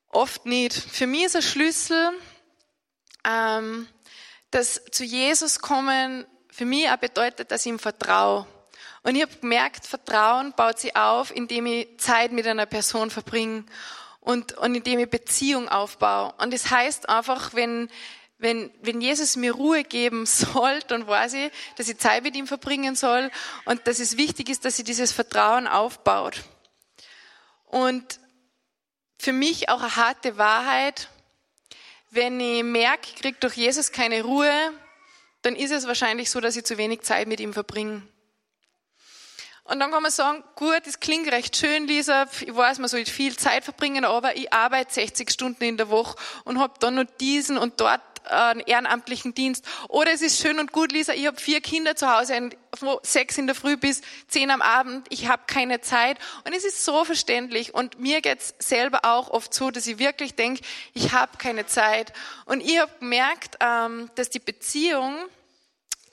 Oft 0.10 0.46
nicht. 0.46 0.74
Für 0.74 1.06
mich 1.06 1.26
ist 1.26 1.36
ein 1.36 1.42
Schlüssel, 1.42 2.12
ähm, 3.26 3.88
dass 4.52 4.82
zu 4.92 5.04
Jesus 5.04 5.60
kommen 5.60 6.26
für 6.50 6.66
mich 6.66 6.90
auch 6.90 6.98
bedeutet, 6.98 7.52
dass 7.52 7.66
ich 7.66 7.72
ihm 7.72 7.78
vertraue. 7.78 8.48
Und 9.04 9.16
ich 9.16 9.22
habe 9.22 9.36
gemerkt, 9.36 9.86
Vertrauen 9.86 10.54
baut 10.54 10.80
sich 10.80 10.96
auf, 10.96 11.34
indem 11.36 11.68
ich 11.68 12.00
Zeit 12.00 12.32
mit 12.32 12.48
einer 12.48 12.66
Person 12.66 13.12
verbringe 13.12 13.66
und, 14.22 14.58
und 14.58 14.74
indem 14.74 15.00
ich 15.00 15.10
Beziehung 15.10 15.70
aufbaue. 15.70 16.34
Und 16.40 16.52
das 16.52 16.72
heißt 16.72 17.08
einfach, 17.10 17.54
wenn, 17.54 17.90
wenn, 18.40 18.72
wenn 18.82 19.02
Jesus 19.02 19.36
mir 19.36 19.54
Ruhe 19.54 19.84
geben 19.84 20.26
soll, 20.26 20.80
dann 20.88 21.08
weiß 21.08 21.34
ich, 21.34 21.52
dass 21.76 21.90
ich 21.90 21.98
Zeit 21.98 22.24
mit 22.24 22.36
ihm 22.36 22.48
verbringen 22.48 22.96
soll 22.96 23.32
und 23.66 23.88
dass 23.88 24.00
es 24.00 24.18
wichtig 24.18 24.50
ist, 24.50 24.66
dass 24.66 24.78
sie 24.78 24.84
dieses 24.84 25.12
Vertrauen 25.12 25.68
aufbaut. 25.68 26.44
Und 27.66 28.20
für 29.18 29.34
mich 29.34 29.70
auch 29.70 29.82
eine 29.82 29.96
harte 29.96 30.38
Wahrheit, 30.38 31.10
wenn 32.12 32.40
ich 32.40 32.64
merke, 32.64 33.08
ich 33.08 33.16
kriege 33.16 33.38
durch 33.40 33.56
Jesus 33.56 33.92
keine 33.92 34.24
Ruhe, 34.24 34.52
dann 35.42 35.56
ist 35.56 35.72
es 35.72 35.88
wahrscheinlich 35.88 36.30
so, 36.30 36.40
dass 36.40 36.56
ich 36.56 36.64
zu 36.64 36.78
wenig 36.78 37.02
Zeit 37.02 37.28
mit 37.28 37.40
ihm 37.40 37.54
verbringe. 37.54 38.04
Und 39.64 39.82
dann 39.82 39.92
kann 39.92 40.02
man 40.02 40.12
sagen, 40.12 40.46
gut, 40.56 40.82
das 40.86 41.02
klingt 41.02 41.30
recht 41.30 41.58
schön, 41.58 41.88
Lisa, 41.88 42.26
ich 42.40 42.56
weiß, 42.56 42.80
man 42.80 42.88
soll 42.88 43.04
viel 43.06 43.36
Zeit 43.36 43.66
verbringen, 43.66 44.06
aber 44.06 44.38
ich 44.38 44.54
arbeite 44.54 44.94
60 44.94 45.30
Stunden 45.30 45.62
in 45.66 45.76
der 45.76 45.90
Woche 45.90 46.16
und 46.46 46.60
habe 46.60 46.76
dann 46.80 46.96
noch 46.96 47.06
diesen 47.20 47.58
und 47.58 47.82
dort 47.82 48.02
einen 48.28 48.60
ehrenamtlichen 48.62 49.34
Dienst. 49.34 49.66
Oder 49.90 50.12
es 50.12 50.22
ist 50.22 50.40
schön 50.40 50.60
und 50.60 50.72
gut, 50.72 50.92
Lisa, 50.92 51.14
ich 51.14 51.28
habe 51.28 51.40
vier 51.40 51.62
Kinder 51.62 51.96
zu 51.96 52.12
Hause, 52.14 52.50
von 52.74 52.98
sechs 53.04 53.38
in 53.38 53.48
der 53.48 53.56
Früh 53.56 53.78
bis 53.78 54.02
zehn 54.28 54.52
am 54.52 54.62
Abend, 54.62 55.08
ich 55.10 55.28
habe 55.28 55.44
keine 55.48 55.82
Zeit. 55.82 56.18
Und 56.46 56.54
es 56.54 56.64
ist 56.64 56.86
so 56.86 57.06
verständlich. 57.06 57.74
Und 57.74 58.00
mir 58.00 58.22
geht's 58.22 58.54
selber 58.60 59.06
auch 59.06 59.30
oft 59.30 59.54
so, 59.54 59.72
dass 59.72 59.88
ich 59.88 60.00
wirklich 60.00 60.36
denke, 60.36 60.62
ich 60.94 61.14
habe 61.14 61.38
keine 61.38 61.66
Zeit. 61.66 62.14
Und 62.46 62.62
ich 62.62 62.80
habe 62.80 62.92
gemerkt, 63.00 63.58
ähm, 63.60 64.10
dass 64.16 64.30
die 64.30 64.40
Beziehung 64.40 65.16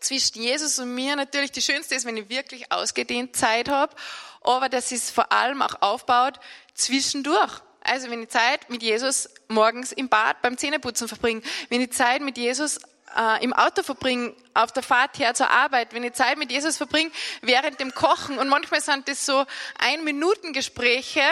zwischen 0.05 0.43
Jesus 0.43 0.79
und 0.79 0.95
mir 0.95 1.17
natürlich 1.17 1.53
die 1.53 1.63
schönste 1.63 1.95
ist, 1.95 2.05
wenn 2.05 2.17
ich 2.17 2.29
wirklich 2.29 2.71
ausgedehnt 2.71 3.35
Zeit 3.37 3.69
habe, 3.69 3.95
aber 4.43 4.69
dass 4.69 4.93
es 4.93 5.11
vor 5.11 5.33
allem 5.33 5.63
auch 5.63 5.81
aufbaut 5.81 6.39
zwischendurch. 6.75 7.61
Also 7.85 8.11
wenn 8.11 8.23
ich 8.23 8.31
Zeit 8.31 8.71
mit 8.71 8.83
Jesus 8.83 9.29
morgens 9.49 9.93
im 9.93 10.09
Bad 10.09 10.41
beim 10.43 10.57
Zähneputzen 10.57 11.07
verbringe, 11.07 11.43
wenn 11.69 11.83
ich 11.83 11.93
Zeit 11.93 12.23
mit 12.23 12.39
Jesus 12.39 12.81
äh, 13.17 13.45
im 13.45 13.53
Auto 13.53 13.83
verbringe, 13.83 14.35
auf 14.55 14.73
der 14.73 14.83
Fahrt 14.83 15.19
her 15.19 15.35
zur 15.35 15.51
Arbeit, 15.51 15.93
wenn 15.93 16.03
ich 16.03 16.15
Zeit 16.15 16.39
mit 16.39 16.51
Jesus 16.51 16.79
verbringe, 16.79 17.11
während 17.43 17.79
dem 17.81 17.95
Kochen 17.95 18.39
und 18.39 18.49
manchmal 18.49 18.81
sind 18.81 19.07
das 19.07 19.27
so 19.27 19.45
Ein-Minuten-Gespräche, 19.79 21.23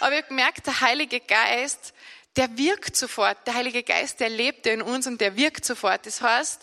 aber 0.00 0.12
ich 0.12 0.22
habe 0.22 0.28
gemerkt, 0.28 0.66
der 0.66 0.80
Heilige 0.80 1.20
Geist, 1.20 1.94
der 2.36 2.58
wirkt 2.58 2.96
sofort. 2.96 3.38
Der 3.46 3.54
Heilige 3.54 3.84
Geist, 3.84 4.18
der 4.18 4.28
lebt 4.28 4.66
in 4.66 4.82
uns 4.82 5.06
und 5.06 5.20
der 5.20 5.36
wirkt 5.36 5.64
sofort. 5.64 6.04
Das 6.06 6.20
heißt, 6.20 6.62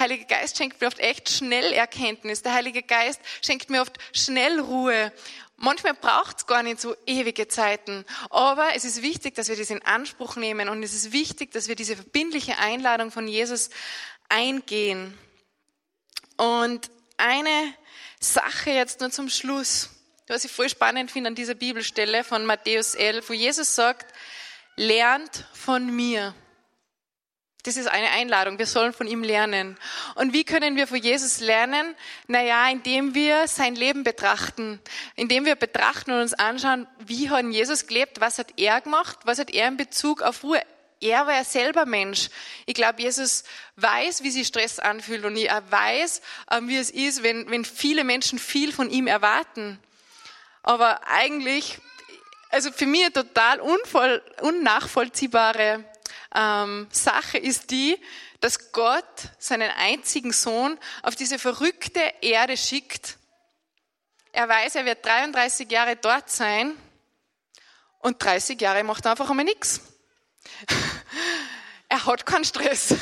Heilige 0.00 0.24
Geist 0.24 0.56
schenkt 0.56 0.80
mir 0.80 0.86
oft 0.86 0.98
echt 0.98 1.28
schnell 1.28 1.72
Erkenntnis. 1.72 2.42
Der 2.42 2.54
Heilige 2.54 2.82
Geist 2.82 3.20
schenkt 3.42 3.70
mir 3.70 3.82
oft 3.82 3.98
schnell 4.12 4.58
Ruhe. 4.58 5.12
Manchmal 5.56 5.92
braucht 5.92 6.38
es 6.38 6.46
gar 6.46 6.62
nicht 6.62 6.80
so 6.80 6.96
ewige 7.06 7.46
Zeiten. 7.46 8.06
Aber 8.30 8.74
es 8.74 8.86
ist 8.86 9.02
wichtig, 9.02 9.34
dass 9.34 9.50
wir 9.50 9.56
das 9.56 9.68
in 9.68 9.84
Anspruch 9.84 10.36
nehmen 10.36 10.70
und 10.70 10.82
es 10.82 10.94
ist 10.94 11.12
wichtig, 11.12 11.52
dass 11.52 11.68
wir 11.68 11.74
diese 11.76 11.96
verbindliche 11.96 12.56
Einladung 12.58 13.10
von 13.10 13.28
Jesus 13.28 13.68
eingehen. 14.30 15.16
Und 16.38 16.90
eine 17.18 17.74
Sache 18.18 18.70
jetzt 18.70 19.00
nur 19.00 19.10
zum 19.10 19.28
Schluss, 19.28 19.90
was 20.28 20.44
ich 20.44 20.50
voll 20.50 20.70
spannend 20.70 21.10
finde 21.10 21.28
an 21.28 21.34
dieser 21.34 21.54
Bibelstelle 21.54 22.24
von 22.24 22.46
Matthäus 22.46 22.94
11, 22.94 23.28
wo 23.28 23.34
Jesus 23.34 23.74
sagt, 23.74 24.14
lernt 24.76 25.46
von 25.52 25.94
mir. 25.94 26.34
Das 27.62 27.76
ist 27.76 27.88
eine 27.88 28.10
Einladung. 28.10 28.58
Wir 28.58 28.66
sollen 28.66 28.92
von 28.92 29.06
ihm 29.06 29.22
lernen. 29.22 29.76
Und 30.14 30.32
wie 30.32 30.44
können 30.44 30.76
wir 30.76 30.86
von 30.86 30.96
Jesus 30.96 31.40
lernen? 31.40 31.94
Naja, 32.26 32.70
indem 32.70 33.14
wir 33.14 33.48
sein 33.48 33.74
Leben 33.74 34.02
betrachten. 34.02 34.80
Indem 35.14 35.44
wir 35.44 35.56
betrachten 35.56 36.12
und 36.12 36.20
uns 36.20 36.34
anschauen, 36.34 36.86
wie 36.98 37.28
hat 37.28 37.44
Jesus 37.44 37.86
gelebt? 37.86 38.20
Was 38.20 38.38
hat 38.38 38.54
er 38.56 38.80
gemacht? 38.80 39.18
Was 39.24 39.38
hat 39.38 39.50
er 39.50 39.68
in 39.68 39.76
Bezug 39.76 40.22
auf 40.22 40.42
Ruhe? 40.42 40.62
Er 41.02 41.26
war 41.26 41.34
ja 41.34 41.44
selber 41.44 41.86
Mensch. 41.86 42.28
Ich 42.66 42.74
glaube, 42.74 43.00
Jesus 43.02 43.44
weiß, 43.76 44.22
wie 44.22 44.30
sich 44.30 44.46
Stress 44.46 44.78
anfühlt 44.78 45.24
und 45.24 45.36
er 45.36 45.62
weiß, 45.70 46.20
ähm, 46.50 46.68
wie 46.68 46.76
es 46.76 46.90
ist, 46.90 47.22
wenn, 47.22 47.50
wenn 47.50 47.64
viele 47.64 48.04
Menschen 48.04 48.38
viel 48.38 48.72
von 48.72 48.90
ihm 48.90 49.06
erwarten. 49.06 49.78
Aber 50.62 51.06
eigentlich, 51.06 51.78
also 52.50 52.70
für 52.70 52.84
mich 52.84 53.10
total 53.12 53.60
unvoll, 53.60 54.22
unnachvollziehbare 54.42 55.84
ähm, 56.34 56.88
Sache 56.90 57.38
ist 57.38 57.70
die, 57.70 57.98
dass 58.40 58.72
Gott 58.72 59.04
seinen 59.38 59.70
einzigen 59.70 60.32
Sohn 60.32 60.78
auf 61.02 61.14
diese 61.16 61.38
verrückte 61.38 62.00
Erde 62.20 62.56
schickt. 62.56 63.18
Er 64.32 64.48
weiß, 64.48 64.76
er 64.76 64.84
wird 64.84 65.04
33 65.04 65.70
Jahre 65.70 65.96
dort 65.96 66.30
sein 66.30 66.76
und 67.98 68.22
30 68.22 68.60
Jahre 68.60 68.84
macht 68.84 69.04
er 69.04 69.12
einfach 69.12 69.30
einmal 69.30 69.44
nichts. 69.44 69.80
Er 71.92 72.06
hat 72.06 72.24
keinen 72.24 72.44
Stress. 72.44 72.94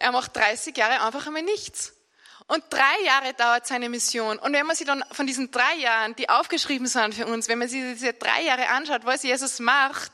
Er 0.00 0.10
macht 0.10 0.34
30 0.34 0.76
Jahre 0.76 1.00
einfach 1.06 1.28
einmal 1.28 1.44
nichts. 1.44 1.92
Und 2.50 2.64
drei 2.68 3.04
Jahre 3.04 3.32
dauert 3.34 3.68
seine 3.68 3.88
Mission. 3.88 4.36
Und 4.36 4.52
wenn 4.52 4.66
man 4.66 4.74
sich 4.74 4.84
dann 4.84 5.04
von 5.12 5.24
diesen 5.24 5.52
drei 5.52 5.76
Jahren, 5.76 6.16
die 6.16 6.28
aufgeschrieben 6.28 6.88
sind 6.88 7.14
für 7.14 7.26
uns, 7.26 7.46
wenn 7.46 7.60
man 7.60 7.68
sich 7.68 7.80
diese 7.80 8.12
drei 8.12 8.42
Jahre 8.42 8.70
anschaut, 8.70 9.02
was 9.04 9.22
Jesus 9.22 9.60
macht, 9.60 10.10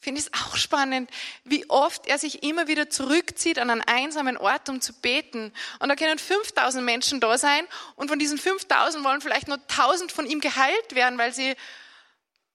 finde 0.00 0.20
ich 0.20 0.26
es 0.26 0.32
auch 0.32 0.56
spannend, 0.56 1.08
wie 1.44 1.70
oft 1.70 2.08
er 2.08 2.18
sich 2.18 2.42
immer 2.42 2.66
wieder 2.66 2.90
zurückzieht 2.90 3.60
an 3.60 3.70
einen 3.70 3.82
einsamen 3.82 4.36
Ort, 4.36 4.68
um 4.68 4.80
zu 4.80 4.94
beten. 4.94 5.52
Und 5.78 5.88
da 5.88 5.94
können 5.94 6.18
5000 6.18 6.84
Menschen 6.84 7.20
da 7.20 7.38
sein 7.38 7.64
und 7.94 8.08
von 8.08 8.18
diesen 8.18 8.36
5000 8.36 9.04
wollen 9.04 9.20
vielleicht 9.20 9.46
nur 9.46 9.58
1000 9.58 10.10
von 10.10 10.26
ihm 10.26 10.40
geheilt 10.40 10.96
werden, 10.96 11.18
weil 11.18 11.32
sie 11.32 11.54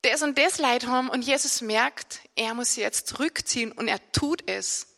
das 0.01 0.23
und 0.23 0.37
das 0.37 0.57
Leid 0.57 0.87
haben. 0.87 1.07
Und 1.07 1.21
Jesus 1.21 1.61
merkt, 1.61 2.19
er 2.35 2.53
muss 2.53 2.73
sich 2.73 2.83
jetzt 2.83 3.07
zurückziehen 3.07 3.71
und 3.71 3.87
er 3.87 4.11
tut 4.11 4.49
es. 4.49 4.90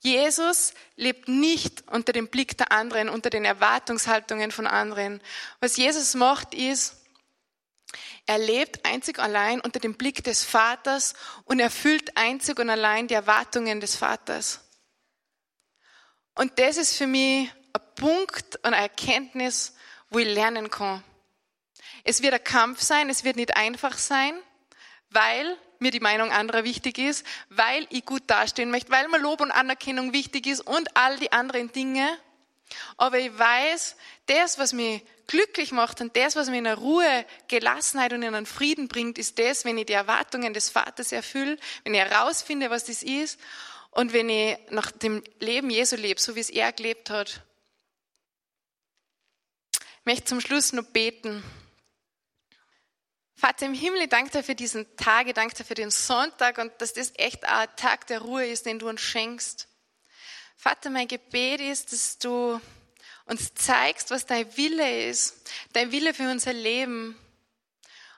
Jesus 0.00 0.72
lebt 0.96 1.28
nicht 1.28 1.84
unter 1.90 2.12
dem 2.12 2.28
Blick 2.28 2.56
der 2.56 2.72
anderen, 2.72 3.08
unter 3.08 3.30
den 3.30 3.44
Erwartungshaltungen 3.44 4.50
von 4.50 4.66
anderen. 4.66 5.22
Was 5.60 5.76
Jesus 5.76 6.14
macht 6.14 6.54
ist, 6.54 6.96
er 8.26 8.38
lebt 8.38 8.84
einzig 8.86 9.18
allein 9.18 9.60
unter 9.60 9.80
dem 9.80 9.94
Blick 9.94 10.24
des 10.24 10.44
Vaters 10.44 11.14
und 11.44 11.60
erfüllt 11.60 12.16
einzig 12.16 12.58
und 12.58 12.70
allein 12.70 13.08
die 13.08 13.14
Erwartungen 13.14 13.80
des 13.80 13.96
Vaters. 13.96 14.60
Und 16.34 16.58
das 16.58 16.76
ist 16.76 16.96
für 16.96 17.06
mich 17.06 17.50
ein 17.72 17.82
Punkt 17.96 18.56
und 18.56 18.66
eine 18.66 18.76
Erkenntnis, 18.76 19.74
wo 20.08 20.18
ich 20.18 20.32
lernen 20.32 20.70
kann. 20.70 21.04
Es 22.04 22.22
wird 22.22 22.34
ein 22.34 22.44
Kampf 22.44 22.80
sein, 22.80 23.10
es 23.10 23.24
wird 23.24 23.36
nicht 23.36 23.56
einfach 23.56 23.98
sein, 23.98 24.34
weil 25.10 25.58
mir 25.80 25.90
die 25.90 26.00
Meinung 26.00 26.30
anderer 26.30 26.64
wichtig 26.64 26.98
ist, 26.98 27.24
weil 27.48 27.86
ich 27.90 28.04
gut 28.04 28.22
dastehen 28.26 28.70
möchte, 28.70 28.92
weil 28.92 29.08
mir 29.08 29.18
Lob 29.18 29.40
und 29.40 29.50
Anerkennung 29.50 30.12
wichtig 30.12 30.46
ist 30.46 30.60
und 30.60 30.96
all 30.96 31.18
die 31.18 31.32
anderen 31.32 31.72
Dinge. 31.72 32.08
Aber 32.96 33.18
ich 33.18 33.36
weiß, 33.36 33.96
das, 34.26 34.58
was 34.58 34.72
mich 34.72 35.02
glücklich 35.26 35.72
macht 35.72 36.00
und 36.00 36.16
das, 36.16 36.36
was 36.36 36.48
mich 36.48 36.58
in 36.58 36.66
eine 36.66 36.76
Ruhe, 36.76 37.24
Gelassenheit 37.48 38.12
und 38.12 38.22
in 38.22 38.34
einen 38.34 38.46
Frieden 38.46 38.88
bringt, 38.88 39.18
ist 39.18 39.38
das, 39.38 39.64
wenn 39.64 39.78
ich 39.78 39.86
die 39.86 39.92
Erwartungen 39.92 40.54
des 40.54 40.70
Vaters 40.70 41.12
erfülle, 41.12 41.56
wenn 41.84 41.94
ich 41.94 42.00
herausfinde, 42.00 42.70
was 42.70 42.84
das 42.84 43.02
ist 43.02 43.38
und 43.90 44.12
wenn 44.12 44.28
ich 44.28 44.56
nach 44.70 44.90
dem 44.90 45.22
Leben 45.38 45.70
Jesu 45.70 45.96
lebe, 45.96 46.20
so 46.20 46.34
wie 46.34 46.40
es 46.40 46.50
er 46.50 46.72
gelebt 46.72 47.10
hat. 47.10 47.42
Ich 49.72 50.06
möchte 50.06 50.24
zum 50.24 50.40
Schluss 50.40 50.72
noch 50.72 50.84
beten. 50.84 51.42
Vater 53.40 53.64
im 53.64 53.72
Himmel, 53.72 54.02
ich 54.02 54.10
danke 54.10 54.30
dir 54.30 54.42
für 54.42 54.54
diesen 54.54 54.84
Tag, 54.96 55.26
ich 55.26 55.32
danke 55.32 55.54
dir 55.54 55.64
für 55.64 55.74
den 55.74 55.90
Sonntag 55.90 56.58
und 56.58 56.72
dass 56.76 56.92
das 56.92 57.10
echt 57.16 57.42
ein 57.46 57.68
Tag 57.74 58.06
der 58.06 58.20
Ruhe 58.20 58.44
ist, 58.44 58.66
den 58.66 58.78
du 58.78 58.86
uns 58.86 59.00
schenkst. 59.00 59.66
Vater, 60.58 60.90
mein 60.90 61.08
Gebet 61.08 61.62
ist, 61.62 61.90
dass 61.90 62.18
du 62.18 62.60
uns 63.24 63.54
zeigst, 63.54 64.10
was 64.10 64.26
dein 64.26 64.58
Wille 64.58 65.06
ist, 65.08 65.36
dein 65.72 65.90
Wille 65.90 66.12
für 66.12 66.30
unser 66.30 66.52
Leben. 66.52 67.16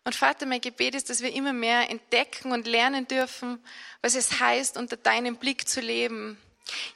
Und 0.03 0.17
Vater, 0.17 0.45
mein 0.45 0.61
Gebet 0.61 0.97
ist, 0.97 1.09
dass 1.09 1.21
wir 1.21 1.33
immer 1.33 1.53
mehr 1.53 1.89
entdecken 1.89 2.51
und 2.51 2.67
lernen 2.67 3.07
dürfen, 3.07 3.65
was 4.01 4.17
es 4.17 4.41
heißt, 4.41 4.77
unter 4.77 4.97
deinem 4.97 5.37
Blick 5.37 5.69
zu 5.69 5.81
leben. 5.81 6.37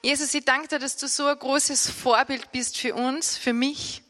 Jesus, 0.02 0.34
ich 0.34 0.44
danke 0.44 0.66
dir, 0.66 0.78
dass 0.80 0.96
du 0.96 1.06
so 1.06 1.26
ein 1.26 1.38
großes 1.38 1.90
Vorbild 1.90 2.50
bist 2.50 2.76
für 2.76 2.96
uns, 2.96 3.36
für 3.36 3.52
mich. 3.52 4.02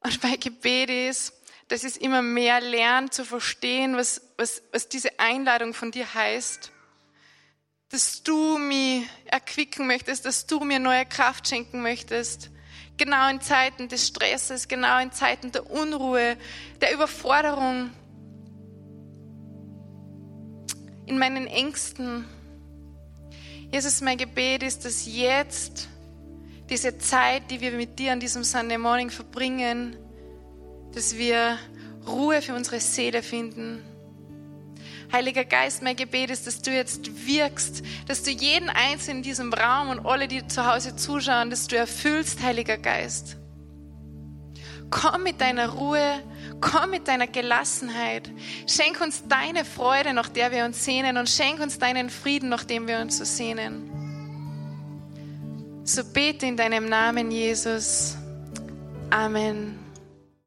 Und 0.00 0.20
mein 0.24 0.40
Gebet 0.40 0.90
ist, 0.90 1.35
dass 1.68 1.84
ich 1.84 2.00
immer 2.00 2.22
mehr 2.22 2.60
lerne 2.60 3.10
zu 3.10 3.24
verstehen, 3.24 3.96
was, 3.96 4.20
was, 4.36 4.62
was 4.72 4.88
diese 4.88 5.18
Einladung 5.18 5.74
von 5.74 5.90
dir 5.90 6.14
heißt. 6.14 6.70
Dass 7.88 8.22
du 8.22 8.58
mich 8.58 9.06
erquicken 9.26 9.86
möchtest, 9.86 10.24
dass 10.24 10.46
du 10.46 10.60
mir 10.60 10.78
neue 10.78 11.06
Kraft 11.06 11.48
schenken 11.48 11.82
möchtest. 11.82 12.50
Genau 12.96 13.28
in 13.28 13.40
Zeiten 13.40 13.88
des 13.88 14.06
Stresses, 14.06 14.68
genau 14.68 15.00
in 15.00 15.12
Zeiten 15.12 15.52
der 15.52 15.70
Unruhe, 15.70 16.36
der 16.80 16.94
Überforderung, 16.94 17.90
in 21.04 21.18
meinen 21.18 21.46
Ängsten. 21.46 22.24
Jesus, 23.70 24.00
mein 24.00 24.18
Gebet 24.18 24.62
ist, 24.62 24.84
dass 24.84 25.06
jetzt 25.06 25.88
diese 26.70 26.98
Zeit, 26.98 27.50
die 27.50 27.60
wir 27.60 27.72
mit 27.72 27.98
dir 27.98 28.12
an 28.12 28.20
diesem 28.20 28.44
Sunday 28.44 28.78
Morning 28.78 29.10
verbringen, 29.10 29.96
dass 30.96 31.18
wir 31.18 31.58
Ruhe 32.08 32.40
für 32.40 32.54
unsere 32.54 32.80
Seele 32.80 33.22
finden. 33.22 33.84
Heiliger 35.12 35.44
Geist, 35.44 35.82
mein 35.82 35.94
Gebet 35.94 36.30
ist, 36.30 36.46
dass 36.46 36.62
du 36.62 36.72
jetzt 36.72 37.26
wirkst, 37.26 37.82
dass 38.08 38.22
du 38.22 38.30
jeden 38.30 38.70
Einzelnen 38.70 39.18
in 39.18 39.22
diesem 39.22 39.52
Raum 39.52 39.90
und 39.90 40.06
alle, 40.06 40.26
die 40.26 40.46
zu 40.46 40.66
Hause 40.66 40.96
zuschauen, 40.96 41.50
dass 41.50 41.66
du 41.66 41.76
erfüllst, 41.76 42.42
Heiliger 42.42 42.78
Geist. 42.78 43.36
Komm 44.88 45.22
mit 45.22 45.42
deiner 45.42 45.68
Ruhe, 45.68 46.22
komm 46.62 46.92
mit 46.92 47.08
deiner 47.08 47.26
Gelassenheit. 47.26 48.30
Schenk 48.66 49.02
uns 49.02 49.22
deine 49.28 49.66
Freude, 49.66 50.14
nach 50.14 50.30
der 50.30 50.50
wir 50.50 50.64
uns 50.64 50.82
sehnen, 50.82 51.18
und 51.18 51.28
schenk 51.28 51.60
uns 51.60 51.78
deinen 51.78 52.08
Frieden, 52.08 52.48
nach 52.48 52.64
dem 52.64 52.88
wir 52.88 53.00
uns 53.00 53.18
so 53.18 53.24
sehnen. 53.24 53.90
So 55.84 56.02
bete 56.04 56.46
in 56.46 56.56
deinem 56.56 56.88
Namen, 56.88 57.30
Jesus. 57.30 58.16
Amen. 59.10 59.85